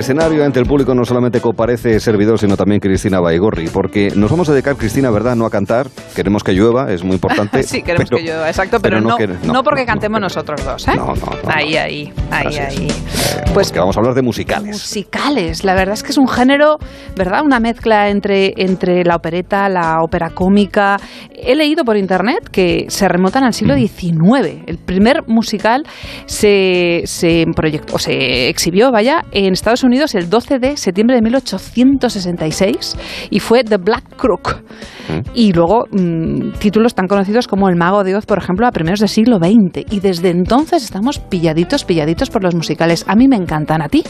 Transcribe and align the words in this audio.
escenario 0.00 0.44
ante 0.44 0.58
el 0.58 0.66
público 0.66 0.94
no 0.94 1.04
solamente 1.04 1.40
comparece 1.40 2.00
servidor, 2.00 2.38
sino 2.38 2.56
también 2.56 2.80
Cristina 2.80 3.20
Baigorri, 3.20 3.68
porque 3.68 4.10
nos 4.16 4.30
vamos 4.30 4.48
a 4.48 4.52
dedicar, 4.52 4.76
Cristina, 4.76 5.10
¿verdad? 5.10 5.36
No 5.36 5.44
a 5.44 5.50
cantar, 5.50 5.88
queremos 6.16 6.42
que 6.42 6.52
llueva, 6.52 6.90
es 6.90 7.04
muy 7.04 7.14
importante. 7.14 7.62
sí, 7.64 7.82
queremos 7.82 8.08
que 8.08 8.22
llueva, 8.22 8.48
exacto, 8.48 8.78
pero, 8.80 9.00
no, 9.00 9.18
no, 9.44 9.62
porque 9.62 9.84
cantemos 9.84 10.18
nosotros 10.18 10.64
dos, 10.64 10.88
¿eh? 10.88 10.92
No, 10.96 11.14
no. 11.14 11.32
Ahí, 11.46 11.76
ahí, 11.76 12.12
ahí, 12.30 12.56
ahí. 12.56 12.88
Eh, 12.88 13.50
pues 13.52 13.70
que 13.70 13.78
vamos 13.78 13.94
a 13.96 14.00
hablar 14.00 14.14
de 14.14 14.22
musicales. 14.22 14.68
Musicales, 14.68 15.64
la 15.64 15.74
verdad 15.74 15.92
es 15.92 16.02
que 16.02 16.12
es 16.12 16.18
un 16.18 16.28
género, 16.28 16.78
¿verdad? 17.14 17.42
Una 17.44 17.60
mezcla 17.60 18.08
entre, 18.08 18.54
entre 18.56 19.04
la 19.04 19.16
opereta, 19.16 19.68
la 19.68 19.98
ópera 20.02 20.30
cómica. 20.30 20.96
He 21.30 21.54
leído 21.54 21.84
por 21.84 21.98
internet 21.98 22.48
que 22.50 22.86
se 22.88 23.06
remontan 23.06 23.44
al 23.44 23.52
siglo 23.52 23.74
XIX. 23.74 24.62
El 24.66 24.78
primer 24.78 25.24
musical 25.26 25.84
se, 26.24 27.02
se 27.04 27.44
proyectó, 27.54 27.96
o 27.96 27.98
se 27.98 28.48
exhibió, 28.48 28.90
vaya, 28.90 29.24
en 29.32 29.52
Estados 29.52 29.84
Unidos 29.84 29.89
Unidos 29.90 30.14
el 30.14 30.30
12 30.30 30.60
de 30.60 30.76
septiembre 30.76 31.16
de 31.16 31.22
1866 31.22 32.96
y 33.30 33.40
fue 33.40 33.64
The 33.64 33.78
Black 33.78 34.16
Crook. 34.16 34.62
Mm. 35.08 35.30
Y 35.34 35.52
luego 35.52 35.86
mm, 35.90 36.52
títulos 36.60 36.94
tan 36.94 37.08
conocidos 37.08 37.48
como 37.48 37.68
El 37.68 37.74
Mago 37.74 38.04
de 38.04 38.14
Oz, 38.14 38.24
por 38.24 38.38
ejemplo, 38.38 38.68
a 38.68 38.70
primeros 38.70 39.00
del 39.00 39.08
siglo 39.08 39.38
XX. 39.38 39.92
Y 39.92 39.98
desde 39.98 40.30
entonces 40.30 40.84
estamos 40.84 41.18
pilladitos, 41.18 41.84
pilladitos 41.84 42.30
por 42.30 42.44
los 42.44 42.54
musicales. 42.54 43.04
A 43.08 43.16
mí 43.16 43.26
me 43.26 43.36
encantan, 43.36 43.82
¿a 43.82 43.88
ti? 43.88 44.04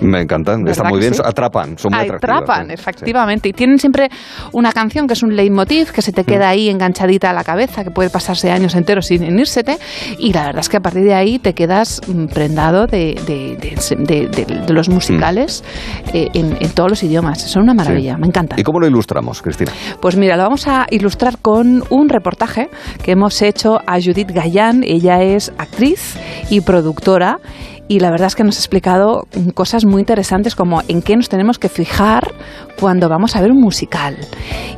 Me 0.00 0.20
encantan, 0.20 0.66
están 0.68 0.88
muy 0.90 1.00
bien, 1.00 1.12
atrapan, 1.24 1.76
son 1.76 1.92
muy 1.92 2.08
Atrapan, 2.08 2.70
efectivamente. 2.70 3.48
Y 3.48 3.52
tienen 3.52 3.78
siempre 3.78 4.08
una 4.52 4.72
canción 4.72 5.08
que 5.08 5.14
es 5.14 5.22
un 5.22 5.34
leitmotiv 5.34 5.90
que 5.90 6.02
se 6.02 6.12
te 6.12 6.24
queda 6.24 6.46
mm. 6.46 6.50
ahí 6.50 6.68
enganchadita 6.68 7.30
a 7.30 7.32
la 7.32 7.42
cabeza, 7.42 7.82
que 7.82 7.90
puede 7.90 8.10
pasarse 8.10 8.50
años 8.50 8.74
enteros 8.76 9.06
sin 9.06 9.38
irsete. 9.38 9.76
Y 10.18 10.32
la 10.32 10.46
verdad 10.46 10.60
es 10.60 10.68
que 10.68 10.76
a 10.76 10.80
partir 10.80 11.02
de 11.02 11.14
ahí 11.14 11.38
te 11.38 11.52
quedas 11.52 12.00
mm, 12.06 12.26
prendado 12.26 12.86
de, 12.86 13.16
los 14.68 14.88
musicales 14.88 15.07
mm. 15.12 16.14
eh, 16.14 16.28
en, 16.34 16.70
todos 16.70 16.90
los 16.90 17.02
idiomas. 17.02 17.40
Son 17.40 17.62
una 17.62 17.74
maravilla, 17.74 18.16
me 18.16 18.26
encanta. 18.26 18.56
¿Y 18.58 18.62
cómo 18.62 18.80
lo 18.80 18.86
ilustramos, 18.86 19.42
Cristina? 19.42 19.72
Pues 20.00 20.16
mira, 20.16 20.36
lo 20.36 20.42
vamos 20.42 20.66
a 20.68 20.86
ilustrar 20.90 21.38
con 21.38 21.82
un 21.90 22.08
reportaje 22.08 22.68
que 23.02 23.12
hemos 23.12 23.40
hecho 23.42 23.80
a 23.86 24.00
Judith 24.00 24.30
Gallán. 24.30 24.82
Ella 24.84 25.22
es 25.22 25.52
actriz 25.58 26.16
y 26.50 26.60
productora 26.60 27.38
y 27.88 28.00
la 28.00 28.10
verdad 28.10 28.26
es 28.26 28.36
que 28.36 28.44
nos 28.44 28.56
ha 28.56 28.60
explicado 28.60 29.26
cosas 29.54 29.86
muy 29.86 30.00
interesantes 30.00 30.54
como 30.54 30.82
en 30.88 31.00
qué 31.02 31.16
nos 31.16 31.28
tenemos 31.28 31.58
que 31.58 31.70
fijar 31.70 32.34
cuando 32.78 33.08
vamos 33.08 33.34
a 33.34 33.40
ver 33.40 33.50
un 33.50 33.60
musical. 33.60 34.16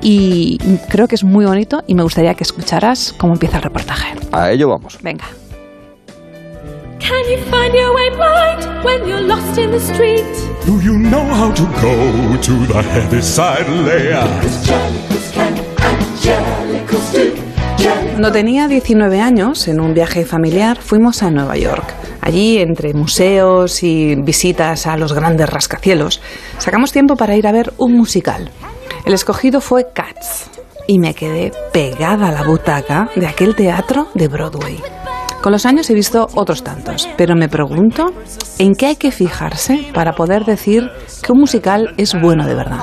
Y 0.00 0.58
creo 0.88 1.08
que 1.08 1.16
es 1.16 1.24
muy 1.24 1.44
bonito 1.44 1.82
y 1.86 1.94
me 1.94 2.04
gustaría 2.04 2.34
que 2.34 2.44
escucharas 2.44 3.12
cómo 3.18 3.34
empieza 3.34 3.56
el 3.56 3.64
reportaje. 3.64 4.14
A 4.32 4.50
ello 4.52 4.68
vamos. 4.68 4.98
Venga. 5.02 5.24
Can 7.00 7.24
you 7.30 7.38
find 7.50 7.74
your 7.74 7.94
way 7.94 8.10
right 8.10 8.84
when 8.84 9.08
you're 9.08 9.26
lost 9.26 9.58
in 9.58 9.70
the 9.70 9.80
street? 9.80 10.26
Do 10.66 10.80
you 10.80 10.98
know 10.98 11.24
how 11.24 11.50
to 11.52 11.64
go 11.80 12.36
to 12.36 12.66
the 12.66 12.82
heavy 12.82 13.22
side 13.22 13.68
layer? 13.68 14.28
Cuando 18.10 18.32
tenía 18.32 18.68
19 18.68 19.20
años, 19.20 19.66
en 19.68 19.80
un 19.80 19.94
viaje 19.94 20.26
familiar, 20.26 20.76
fuimos 20.76 21.22
a 21.22 21.30
Nueva 21.30 21.56
York. 21.56 21.94
Allí, 22.20 22.58
entre 22.58 22.92
museos 22.92 23.82
y 23.82 24.14
visitas 24.16 24.86
a 24.86 24.98
los 24.98 25.14
grandes 25.14 25.48
rascacielos, 25.48 26.20
sacamos 26.58 26.92
tiempo 26.92 27.16
para 27.16 27.34
ir 27.34 27.46
a 27.46 27.52
ver 27.52 27.72
un 27.78 27.96
musical. 27.96 28.50
El 29.06 29.14
escogido 29.14 29.62
fue 29.62 29.88
Cats 29.94 30.50
y 30.86 30.98
me 30.98 31.14
quedé 31.14 31.50
pegada 31.72 32.28
a 32.28 32.32
la 32.32 32.42
butaca 32.42 33.08
de 33.16 33.26
aquel 33.26 33.56
teatro 33.56 34.08
de 34.12 34.28
Broadway. 34.28 34.99
Con 35.42 35.52
los 35.52 35.64
años 35.64 35.88
he 35.88 35.94
visto 35.94 36.28
otros 36.34 36.62
tantos, 36.62 37.08
pero 37.16 37.34
me 37.34 37.48
pregunto 37.48 38.12
en 38.58 38.74
qué 38.74 38.86
hay 38.86 38.96
que 38.96 39.10
fijarse 39.10 39.86
para 39.94 40.12
poder 40.12 40.44
decir 40.44 40.90
que 41.24 41.32
un 41.32 41.40
musical 41.40 41.94
es 41.96 42.14
bueno 42.20 42.46
de 42.46 42.54
verdad. 42.54 42.80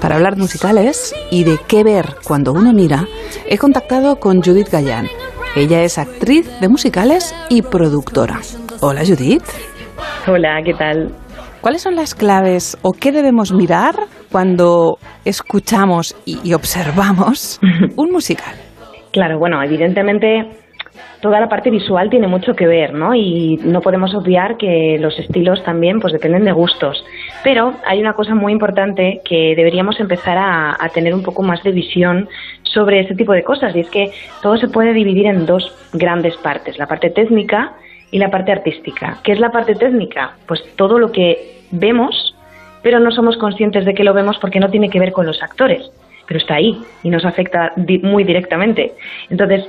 Para 0.00 0.16
hablar 0.16 0.36
de 0.36 0.40
musicales 0.40 1.14
y 1.30 1.44
de 1.44 1.58
qué 1.68 1.84
ver 1.84 2.14
cuando 2.24 2.52
uno 2.52 2.72
mira, 2.72 3.06
he 3.46 3.58
contactado 3.58 4.16
con 4.16 4.40
Judith 4.40 4.70
Gallán. 4.70 5.08
Ella 5.54 5.82
es 5.82 5.98
actriz 5.98 6.48
de 6.60 6.68
musicales 6.70 7.34
y 7.50 7.60
productora. 7.60 8.40
Hola 8.80 9.02
Judith. 9.04 9.44
Hola, 10.26 10.62
¿qué 10.64 10.72
tal? 10.72 11.14
¿Cuáles 11.60 11.82
son 11.82 11.94
las 11.94 12.14
claves 12.14 12.78
o 12.80 12.92
qué 12.92 13.12
debemos 13.12 13.52
mirar 13.52 13.96
cuando 14.32 14.96
escuchamos 15.26 16.16
y 16.24 16.54
observamos 16.54 17.60
un 17.96 18.10
musical? 18.10 18.54
Claro, 19.12 19.38
bueno, 19.38 19.62
evidentemente 19.62 20.59
toda 21.20 21.38
la 21.40 21.48
parte 21.48 21.70
visual 21.70 22.08
tiene 22.10 22.26
mucho 22.26 22.54
que 22.54 22.66
ver, 22.66 22.94
¿no? 22.94 23.14
Y 23.14 23.58
no 23.62 23.80
podemos 23.80 24.14
obviar 24.14 24.56
que 24.56 24.98
los 24.98 25.18
estilos 25.18 25.62
también 25.62 26.00
pues 26.00 26.12
dependen 26.12 26.44
de 26.44 26.52
gustos. 26.52 27.04
Pero 27.44 27.74
hay 27.86 28.00
una 28.00 28.14
cosa 28.14 28.34
muy 28.34 28.52
importante 28.52 29.20
que 29.24 29.54
deberíamos 29.54 30.00
empezar 30.00 30.38
a, 30.38 30.76
tener 30.94 31.14
un 31.14 31.22
poco 31.22 31.42
más 31.42 31.62
de 31.62 31.70
visión 31.70 32.28
sobre 32.62 33.00
este 33.00 33.14
tipo 33.14 33.32
de 33.32 33.44
cosas 33.44 33.76
y 33.76 33.80
es 33.80 33.90
que 33.90 34.10
todo 34.42 34.56
se 34.56 34.68
puede 34.68 34.92
dividir 34.92 35.26
en 35.26 35.46
dos 35.46 35.72
grandes 35.92 36.36
partes, 36.38 36.78
la 36.78 36.86
parte 36.86 37.10
técnica 37.10 37.74
y 38.10 38.18
la 38.18 38.30
parte 38.30 38.50
artística. 38.50 39.18
¿Qué 39.22 39.32
es 39.32 39.40
la 39.40 39.52
parte 39.52 39.74
técnica? 39.76 40.36
Pues 40.46 40.64
todo 40.76 40.98
lo 40.98 41.12
que 41.12 41.60
vemos, 41.70 42.34
pero 42.82 42.98
no 42.98 43.12
somos 43.12 43.36
conscientes 43.36 43.84
de 43.84 43.94
que 43.94 44.04
lo 44.04 44.14
vemos 44.14 44.38
porque 44.38 44.58
no 44.58 44.68
tiene 44.68 44.90
que 44.90 44.98
ver 44.98 45.12
con 45.12 45.26
los 45.26 45.42
actores 45.42 45.90
pero 46.30 46.38
está 46.38 46.54
ahí 46.54 46.80
y 47.02 47.10
nos 47.10 47.24
afecta 47.24 47.72
muy 48.04 48.22
directamente. 48.22 48.92
Entonces, 49.30 49.64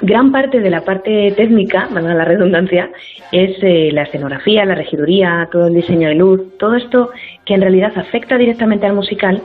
Gran 0.00 0.30
parte 0.30 0.60
de 0.60 0.70
la 0.70 0.82
parte 0.82 1.32
técnica, 1.36 1.88
valga 1.90 2.14
la 2.14 2.24
redundancia, 2.24 2.88
es 3.32 3.56
eh, 3.62 3.90
la 3.92 4.02
escenografía, 4.02 4.64
la 4.64 4.76
regiduría, 4.76 5.48
todo 5.50 5.66
el 5.66 5.74
diseño 5.74 6.08
de 6.08 6.14
luz, 6.14 6.56
todo 6.56 6.76
esto 6.76 7.10
que 7.44 7.54
en 7.54 7.62
realidad 7.62 7.92
afecta 7.96 8.38
directamente 8.38 8.86
al 8.86 8.94
musical, 8.94 9.42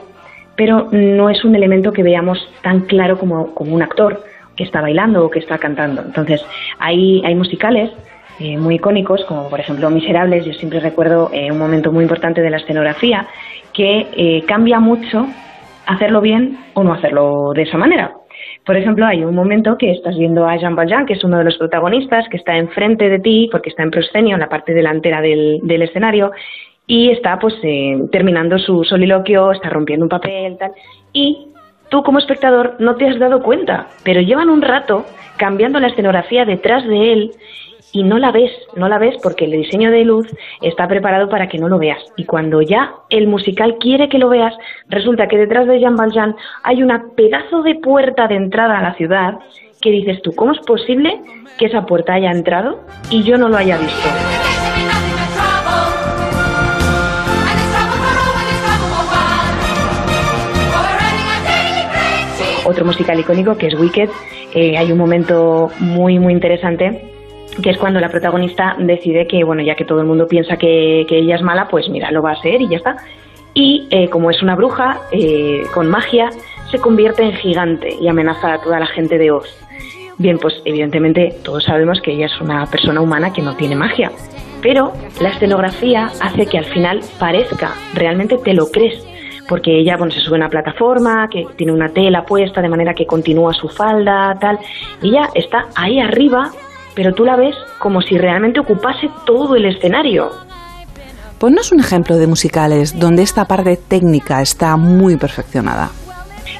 pero 0.54 0.88
no 0.92 1.28
es 1.28 1.44
un 1.44 1.56
elemento 1.56 1.92
que 1.92 2.04
veamos 2.04 2.38
tan 2.62 2.82
claro 2.82 3.18
como, 3.18 3.52
como 3.52 3.74
un 3.74 3.82
actor 3.82 4.22
que 4.54 4.62
está 4.62 4.80
bailando 4.80 5.24
o 5.24 5.30
que 5.30 5.40
está 5.40 5.58
cantando. 5.58 6.02
Entonces, 6.02 6.44
hay, 6.78 7.20
hay 7.24 7.34
musicales 7.34 7.90
eh, 8.38 8.56
muy 8.56 8.76
icónicos, 8.76 9.24
como 9.24 9.48
por 9.48 9.58
ejemplo 9.58 9.90
Miserables, 9.90 10.44
yo 10.44 10.52
siempre 10.52 10.78
recuerdo 10.78 11.30
eh, 11.32 11.50
un 11.50 11.58
momento 11.58 11.90
muy 11.90 12.04
importante 12.04 12.42
de 12.42 12.50
la 12.50 12.58
escenografía, 12.58 13.26
que 13.72 14.44
cambia 14.46 14.78
mucho 14.78 15.26
hacerlo 15.86 16.20
bien 16.20 16.58
o 16.74 16.84
no 16.84 16.92
hacerlo 16.92 17.52
de 17.54 17.62
esa 17.62 17.76
manera. 17.76 18.12
Por 18.64 18.76
ejemplo, 18.76 19.04
hay 19.04 19.22
un 19.22 19.34
momento 19.34 19.76
que 19.76 19.90
estás 19.90 20.16
viendo 20.16 20.46
a 20.46 20.56
Jean 20.56 20.74
Valjean, 20.74 21.04
que 21.04 21.12
es 21.12 21.24
uno 21.24 21.38
de 21.38 21.44
los 21.44 21.58
protagonistas, 21.58 22.26
que 22.30 22.38
está 22.38 22.56
enfrente 22.56 23.10
de 23.10 23.18
ti, 23.18 23.48
porque 23.52 23.68
está 23.68 23.82
en 23.82 23.90
proscenio, 23.90 24.34
en 24.34 24.40
la 24.40 24.48
parte 24.48 24.72
delantera 24.72 25.20
del, 25.20 25.82
escenario, 25.82 26.32
y 26.86 27.10
está 27.10 27.38
pues 27.38 27.54
eh, 27.62 27.98
terminando 28.10 28.58
su 28.58 28.82
soliloquio, 28.84 29.52
está 29.52 29.68
rompiendo 29.68 30.06
un 30.06 30.08
papel, 30.08 30.56
tal, 30.58 30.72
y 31.12 31.48
tú 31.90 32.02
como 32.02 32.18
espectador 32.18 32.76
no 32.78 32.96
te 32.96 33.06
has 33.06 33.18
dado 33.18 33.42
cuenta, 33.42 33.88
pero 34.02 34.22
llevan 34.22 34.48
un 34.48 34.62
rato 34.62 35.04
cambiando 35.36 35.78
la 35.78 35.88
escenografía 35.88 36.44
detrás 36.46 36.86
de 36.86 37.12
él 37.12 37.30
y 37.94 38.02
no 38.02 38.18
la 38.18 38.32
ves, 38.32 38.50
no 38.74 38.88
la 38.88 38.98
ves 38.98 39.14
porque 39.22 39.44
el 39.44 39.52
diseño 39.52 39.92
de 39.92 40.04
luz 40.04 40.26
está 40.60 40.88
preparado 40.88 41.28
para 41.28 41.48
que 41.48 41.58
no 41.58 41.68
lo 41.68 41.78
veas. 41.78 42.02
Y 42.16 42.24
cuando 42.24 42.60
ya 42.60 42.92
el 43.08 43.28
musical 43.28 43.76
quiere 43.78 44.08
que 44.08 44.18
lo 44.18 44.28
veas, 44.28 44.52
resulta 44.88 45.28
que 45.28 45.38
detrás 45.38 45.68
de 45.68 45.78
Jean 45.78 45.94
Valjean 45.94 46.34
hay 46.64 46.82
una 46.82 47.04
pedazo 47.16 47.62
de 47.62 47.76
puerta 47.76 48.26
de 48.26 48.34
entrada 48.34 48.78
a 48.78 48.82
la 48.82 48.94
ciudad 48.94 49.38
que 49.80 49.92
dices 49.92 50.20
tú, 50.22 50.34
¿cómo 50.34 50.52
es 50.52 50.58
posible 50.66 51.20
que 51.56 51.66
esa 51.66 51.86
puerta 51.86 52.14
haya 52.14 52.32
entrado 52.32 52.80
y 53.10 53.22
yo 53.22 53.38
no 53.38 53.48
lo 53.48 53.56
haya 53.56 53.78
visto? 53.78 54.08
Otro 62.66 62.84
musical 62.84 63.20
icónico 63.20 63.56
que 63.56 63.68
es 63.68 63.78
Wicked, 63.78 64.08
eh, 64.52 64.76
hay 64.76 64.90
un 64.90 64.98
momento 64.98 65.70
muy 65.78 66.18
muy 66.18 66.32
interesante 66.32 67.13
que 67.62 67.70
es 67.70 67.78
cuando 67.78 68.00
la 68.00 68.08
protagonista 68.08 68.76
decide 68.78 69.26
que, 69.26 69.44
bueno, 69.44 69.62
ya 69.62 69.74
que 69.74 69.84
todo 69.84 70.00
el 70.00 70.06
mundo 70.06 70.26
piensa 70.26 70.56
que, 70.56 71.06
ella 71.08 71.36
es 71.36 71.42
mala, 71.42 71.68
pues 71.68 71.88
mira, 71.88 72.10
lo 72.10 72.22
va 72.22 72.32
a 72.32 72.42
ser 72.42 72.60
y 72.60 72.68
ya 72.68 72.78
está. 72.78 72.96
Y 73.54 73.86
eh, 73.90 74.08
como 74.08 74.30
es 74.30 74.42
una 74.42 74.56
bruja, 74.56 75.00
eh, 75.12 75.62
con 75.72 75.88
magia, 75.88 76.30
se 76.70 76.78
convierte 76.78 77.22
en 77.22 77.32
gigante 77.34 77.96
y 78.00 78.08
amenaza 78.08 78.54
a 78.54 78.60
toda 78.60 78.80
la 78.80 78.86
gente 78.86 79.16
de 79.18 79.30
Oz. 79.30 79.48
Bien, 80.18 80.38
pues 80.38 80.60
evidentemente 80.64 81.34
todos 81.44 81.64
sabemos 81.64 82.00
que 82.00 82.12
ella 82.12 82.26
es 82.26 82.40
una 82.40 82.66
persona 82.66 83.00
humana 83.00 83.32
que 83.32 83.42
no 83.42 83.56
tiene 83.56 83.74
magia, 83.74 84.12
pero 84.62 84.92
la 85.20 85.30
escenografía 85.30 86.10
hace 86.20 86.46
que 86.46 86.58
al 86.58 86.64
final 86.66 87.00
parezca, 87.18 87.74
realmente 87.94 88.38
te 88.38 88.54
lo 88.54 88.66
crees, 88.70 89.04
porque 89.48 89.78
ella 89.78 89.96
bueno, 89.96 90.12
se 90.12 90.20
sube 90.20 90.36
a 90.36 90.38
una 90.38 90.48
plataforma, 90.48 91.28
que 91.28 91.46
tiene 91.56 91.72
una 91.72 91.88
tela 91.88 92.24
puesta 92.24 92.62
de 92.62 92.68
manera 92.68 92.94
que 92.94 93.06
continúa 93.06 93.52
su 93.52 93.68
falda, 93.68 94.36
tal, 94.40 94.58
y 95.02 95.10
ella 95.10 95.28
está 95.34 95.66
ahí 95.74 95.98
arriba 95.98 96.50
pero 96.94 97.12
tú 97.12 97.24
la 97.24 97.36
ves 97.36 97.54
como 97.78 98.00
si 98.00 98.16
realmente 98.16 98.60
ocupase 98.60 99.08
todo 99.26 99.56
el 99.56 99.66
escenario. 99.66 100.30
Ponnos 101.38 101.72
un 101.72 101.80
ejemplo 101.80 102.16
de 102.16 102.26
musicales 102.26 102.98
donde 102.98 103.22
esta 103.22 103.44
parte 103.44 103.76
técnica 103.76 104.40
está 104.40 104.76
muy 104.76 105.16
perfeccionada. 105.16 105.90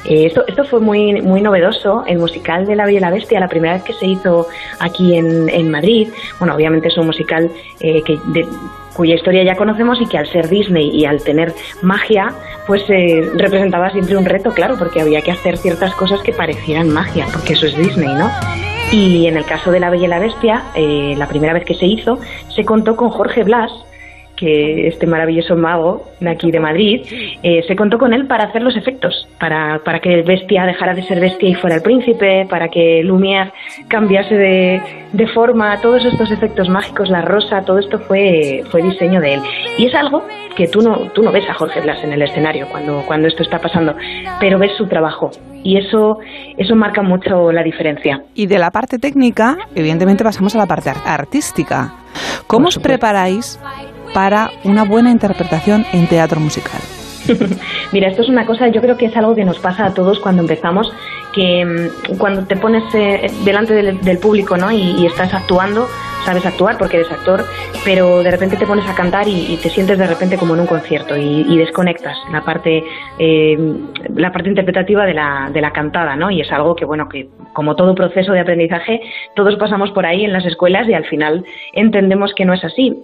Eh, 0.03 0.27
esto, 0.27 0.43
esto 0.47 0.63
fue 0.65 0.79
muy, 0.79 1.21
muy 1.21 1.41
novedoso, 1.41 2.03
el 2.05 2.19
musical 2.19 2.65
de 2.65 2.75
La 2.75 2.85
Bella 2.85 2.97
y 2.97 3.01
la 3.01 3.11
Bestia, 3.11 3.39
la 3.39 3.47
primera 3.47 3.73
vez 3.73 3.83
que 3.83 3.93
se 3.93 4.05
hizo 4.05 4.47
aquí 4.79 5.15
en, 5.15 5.49
en 5.49 5.71
Madrid. 5.71 6.09
Bueno, 6.37 6.53
obviamente 6.53 6.89
es 6.89 6.97
un 6.97 7.07
musical 7.07 7.49
eh, 7.79 8.03
que 8.03 8.19
cuya 8.95 9.15
historia 9.15 9.43
ya 9.43 9.55
conocemos 9.55 9.99
y 10.01 10.05
que 10.05 10.17
al 10.17 10.27
ser 10.27 10.47
Disney 10.47 10.89
y 10.93 11.05
al 11.05 11.21
tener 11.23 11.53
magia, 11.81 12.27
pues 12.65 12.83
eh, 12.89 13.29
representaba 13.35 13.89
siempre 13.89 14.15
un 14.15 14.25
reto, 14.25 14.51
claro, 14.51 14.75
porque 14.77 15.01
había 15.01 15.21
que 15.21 15.31
hacer 15.31 15.57
ciertas 15.57 15.93
cosas 15.95 16.21
que 16.21 16.31
parecieran 16.31 16.89
magia, 16.89 17.25
porque 17.31 17.53
eso 17.53 17.65
es 17.65 17.75
Disney, 17.75 18.13
¿no? 18.13 18.29
Y 18.91 19.27
en 19.27 19.35
el 19.35 19.45
caso 19.45 19.71
de 19.71 19.79
La 19.79 19.89
Bella 19.89 20.05
y 20.05 20.07
la 20.07 20.19
Bestia, 20.19 20.63
eh, 20.75 21.15
la 21.17 21.27
primera 21.27 21.53
vez 21.53 21.65
que 21.65 21.73
se 21.73 21.85
hizo, 21.85 22.19
se 22.49 22.63
contó 22.63 22.95
con 22.95 23.09
Jorge 23.09 23.43
Blas, 23.43 23.71
que 24.35 24.87
este 24.87 25.07
maravilloso 25.07 25.55
mago 25.55 26.03
de 26.19 26.29
aquí 26.29 26.51
de 26.51 26.59
Madrid, 26.59 27.01
eh, 27.43 27.63
se 27.67 27.75
contó 27.75 27.97
con 27.97 28.13
él 28.13 28.27
para 28.27 28.45
hacer 28.45 28.61
los 28.61 28.75
efectos, 28.75 29.27
para, 29.39 29.79
para 29.83 29.99
que 29.99 30.21
Bestia 30.23 30.65
dejara 30.65 30.93
de 30.93 31.03
ser 31.03 31.19
Bestia 31.19 31.49
y 31.49 31.55
fuera 31.55 31.77
el 31.77 31.81
príncipe, 31.81 32.45
para 32.49 32.69
que 32.69 33.01
Lumière 33.03 33.51
cambiase 33.87 34.35
de, 34.35 34.81
de, 35.13 35.27
forma, 35.27 35.79
todos 35.81 36.03
estos 36.05 36.31
efectos 36.31 36.69
mágicos, 36.69 37.09
la 37.09 37.21
rosa, 37.21 37.61
todo 37.61 37.79
esto 37.79 37.99
fue, 37.99 38.63
fue 38.71 38.81
diseño 38.81 39.21
de 39.21 39.35
él. 39.35 39.41
Y 39.77 39.87
es 39.87 39.95
algo 39.95 40.23
que 40.55 40.67
tú 40.67 40.81
no, 40.81 41.11
tú 41.13 41.21
no 41.21 41.31
ves 41.31 41.47
a 41.49 41.53
Jorge 41.53 41.81
Blas 41.81 42.03
en 42.03 42.13
el 42.13 42.21
escenario 42.21 42.67
cuando, 42.69 43.03
cuando 43.05 43.27
esto 43.27 43.43
está 43.43 43.59
pasando, 43.59 43.95
pero 44.39 44.57
ves 44.57 44.71
su 44.77 44.87
trabajo. 44.87 45.31
Y 45.63 45.77
eso, 45.77 46.19
eso 46.57 46.75
marca 46.75 47.01
mucho 47.01 47.51
la 47.51 47.63
diferencia. 47.63 48.21
Y 48.35 48.47
de 48.47 48.59
la 48.59 48.71
parte 48.71 48.99
técnica, 48.99 49.57
evidentemente 49.73 50.23
pasamos 50.23 50.55
a 50.55 50.59
la 50.59 50.65
parte 50.65 50.91
artística. 51.05 51.93
¿Cómo 52.47 52.67
os 52.67 52.77
preparáis 52.77 53.59
para 54.15 54.49
una 54.63 54.85
buena 54.85 55.11
interpretación 55.11 55.85
en 55.91 56.07
teatro 56.07 56.39
musical? 56.39 56.79
Mira, 57.91 58.07
esto 58.07 58.21
es 58.21 58.29
una 58.29 58.45
cosa, 58.45 58.69
yo 58.69 58.81
creo 58.81 58.95
que 58.95 59.07
es 59.07 59.17
algo 59.17 59.35
que 59.35 59.43
nos 59.43 59.59
pasa 59.59 59.87
a 59.87 59.93
todos 59.93 60.19
cuando 60.19 60.41
empezamos, 60.41 60.89
que 61.33 61.65
mm, 61.65 62.17
cuando 62.17 62.45
te 62.45 62.55
pones 62.55 62.83
eh, 62.95 63.27
delante 63.43 63.73
del, 63.73 64.17
público 64.19 64.55
¿no? 64.55 64.71
Y, 64.71 65.05
estás 65.05 65.33
actuando, 65.33 65.87
sabes 66.23 66.45
actuar 66.45 66.77
porque 66.77 66.95
eres 66.95 67.11
actor, 67.11 67.43
pero 67.83 68.23
de 68.23 68.31
repente 68.31 68.55
te 68.55 68.65
pones 68.65 68.87
a 68.87 68.95
cantar 68.95 69.27
y, 69.27 69.59
te 69.61 69.69
sientes 69.69 69.97
de 69.97 70.07
repente 70.07 70.37
como 70.37 70.53
en 70.53 70.61
un 70.61 70.67
concierto 70.67 71.17
y, 71.17 71.57
desconectas 71.57 72.15
la 72.31 72.41
parte, 72.41 72.85
eh, 73.19 73.57
la 74.15 74.31
parte 74.31 74.47
interpretativa 74.47 75.05
de 75.05 75.13
la, 75.13 75.49
de 75.51 75.59
la 75.59 75.71
cantada, 75.71 76.15
¿no? 76.15 76.31
Y 76.31 76.39
es 76.39 76.51
algo 76.53 76.73
que, 76.73 76.85
bueno, 76.85 77.09
que 77.09 77.27
como 77.51 77.75
todo 77.75 77.93
proceso 77.95 78.31
de 78.31 78.39
aprendizaje, 78.39 79.01
todos 79.35 79.57
pasamos 79.57 79.91
por 79.91 80.05
ahí 80.05 80.23
en 80.23 80.31
las 80.31 80.45
escuelas 80.45 80.87
y 80.87 80.93
al 80.93 81.05
final 81.05 81.43
entendemos 81.73 82.33
que 82.33 82.45
no 82.45 82.53
es 82.53 82.63
así. 82.63 82.95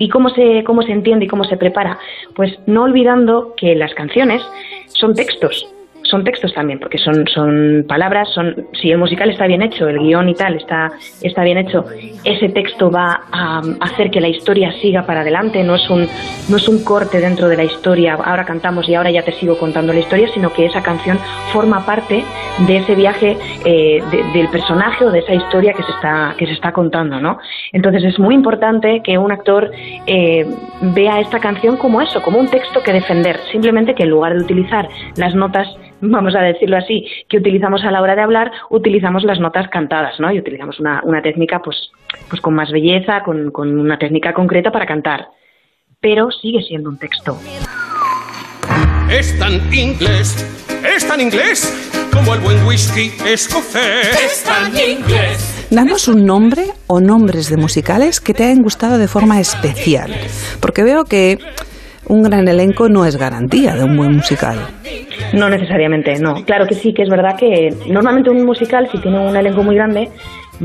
¿Y 0.00 0.08
cómo 0.08 0.30
se, 0.30 0.64
cómo 0.64 0.82
se 0.82 0.92
entiende 0.92 1.26
y 1.26 1.28
cómo 1.28 1.44
se 1.44 1.58
prepara? 1.58 1.98
Pues 2.34 2.58
no 2.66 2.84
olvidando 2.84 3.54
que 3.54 3.76
las 3.76 3.94
canciones 3.94 4.42
son 4.88 5.14
textos, 5.14 5.68
son 6.10 6.24
textos 6.24 6.52
también, 6.52 6.78
porque 6.78 6.98
son, 6.98 7.26
son 7.28 7.84
palabras, 7.88 8.28
son, 8.34 8.66
si 8.80 8.90
el 8.90 8.98
musical 8.98 9.30
está 9.30 9.46
bien 9.46 9.62
hecho, 9.62 9.88
el 9.88 9.98
guion 9.98 10.28
y 10.28 10.34
tal 10.34 10.56
está, 10.56 10.90
está 11.22 11.44
bien 11.44 11.58
hecho, 11.58 11.84
ese 12.24 12.48
texto 12.48 12.90
va 12.90 13.22
a 13.32 13.62
hacer 13.80 14.10
que 14.10 14.20
la 14.20 14.28
historia 14.28 14.72
siga 14.80 15.06
para 15.06 15.20
adelante, 15.20 15.62
no 15.62 15.76
es 15.76 15.88
un, 15.88 16.08
no 16.48 16.56
es 16.56 16.68
un 16.68 16.82
corte 16.84 17.20
dentro 17.20 17.48
de 17.48 17.56
la 17.56 17.64
historia, 17.64 18.14
ahora 18.14 18.44
cantamos 18.44 18.88
y 18.88 18.94
ahora 18.94 19.10
ya 19.10 19.22
te 19.22 19.32
sigo 19.32 19.58
contando 19.58 19.92
la 19.92 20.00
historia, 20.00 20.28
sino 20.34 20.52
que 20.52 20.66
esa 20.66 20.82
canción 20.82 21.18
forma 21.52 21.86
parte 21.86 22.24
de 22.66 22.76
ese 22.76 22.94
viaje 22.94 23.36
eh, 23.64 24.02
del 24.32 24.48
personaje 24.48 25.04
o 25.04 25.10
de 25.10 25.20
esa 25.20 25.34
historia 25.34 25.72
que 25.72 25.82
se 25.82 25.92
está, 25.92 26.34
que 26.36 26.46
se 26.46 26.52
está 26.52 26.72
contando, 26.72 27.20
¿no? 27.20 27.38
Entonces 27.72 28.04
es 28.04 28.18
muy 28.18 28.34
importante 28.34 29.00
que 29.02 29.16
un 29.18 29.32
actor 29.32 29.70
eh, 30.06 30.46
vea 30.94 31.20
esta 31.20 31.38
canción 31.38 31.76
como 31.76 32.00
eso, 32.00 32.20
como 32.22 32.38
un 32.38 32.48
texto 32.48 32.82
que 32.82 32.92
defender, 32.92 33.38
simplemente 33.52 33.94
que 33.94 34.02
en 34.02 34.10
lugar 34.10 34.34
de 34.34 34.42
utilizar 34.42 34.88
las 35.16 35.34
notas 35.34 35.68
vamos 36.00 36.34
a 36.34 36.40
decirlo 36.40 36.76
así, 36.76 37.06
que 37.28 37.38
utilizamos 37.38 37.84
a 37.84 37.90
la 37.90 38.00
hora 38.02 38.14
de 38.14 38.22
hablar, 38.22 38.50
utilizamos 38.70 39.24
las 39.24 39.40
notas 39.40 39.68
cantadas, 39.68 40.18
¿no? 40.20 40.32
Y 40.32 40.38
utilizamos 40.38 40.80
una, 40.80 41.02
una 41.04 41.22
técnica, 41.22 41.60
pues, 41.60 41.90
pues 42.28 42.40
con 42.40 42.54
más 42.54 42.70
belleza, 42.70 43.22
con, 43.22 43.50
con 43.50 43.78
una 43.78 43.98
técnica 43.98 44.32
concreta 44.32 44.70
para 44.70 44.86
cantar. 44.86 45.28
Pero 46.00 46.30
sigue 46.30 46.62
siendo 46.62 46.90
un 46.90 46.98
texto. 46.98 47.36
Es 49.10 49.38
tan 49.38 49.52
inglés, 49.74 50.46
es 50.86 51.06
tan 51.06 51.20
inglés 51.20 51.90
como 52.12 52.34
el 52.34 52.40
buen 52.40 52.64
whisky 52.64 53.12
escocés. 53.26 54.08
Es 54.24 54.44
tan 54.44 54.72
inglés. 54.76 55.68
Danos 55.70 56.08
un 56.08 56.26
nombre 56.26 56.64
o 56.86 57.00
nombres 57.00 57.50
de 57.50 57.56
musicales 57.56 58.20
que 58.20 58.34
te 58.34 58.44
hayan 58.44 58.62
gustado 58.62 58.98
de 58.98 59.08
forma 59.08 59.40
especial. 59.40 60.14
Porque 60.60 60.82
veo 60.82 61.04
que 61.04 61.38
un 62.06 62.22
gran 62.22 62.48
elenco 62.48 62.88
no 62.88 63.06
es 63.06 63.16
garantía 63.16 63.74
de 63.74 63.84
un 63.84 63.96
buen 63.96 64.16
musical. 64.16 64.58
No 65.32 65.48
necesariamente, 65.48 66.18
no. 66.18 66.34
Claro 66.44 66.66
que 66.66 66.74
sí, 66.74 66.92
que 66.92 67.02
es 67.02 67.08
verdad 67.08 67.36
que 67.36 67.74
normalmente 67.86 68.30
un 68.30 68.44
musical, 68.44 68.88
si 68.90 68.98
tiene 68.98 69.18
un 69.18 69.36
elenco 69.36 69.62
muy 69.62 69.76
grande, 69.76 70.10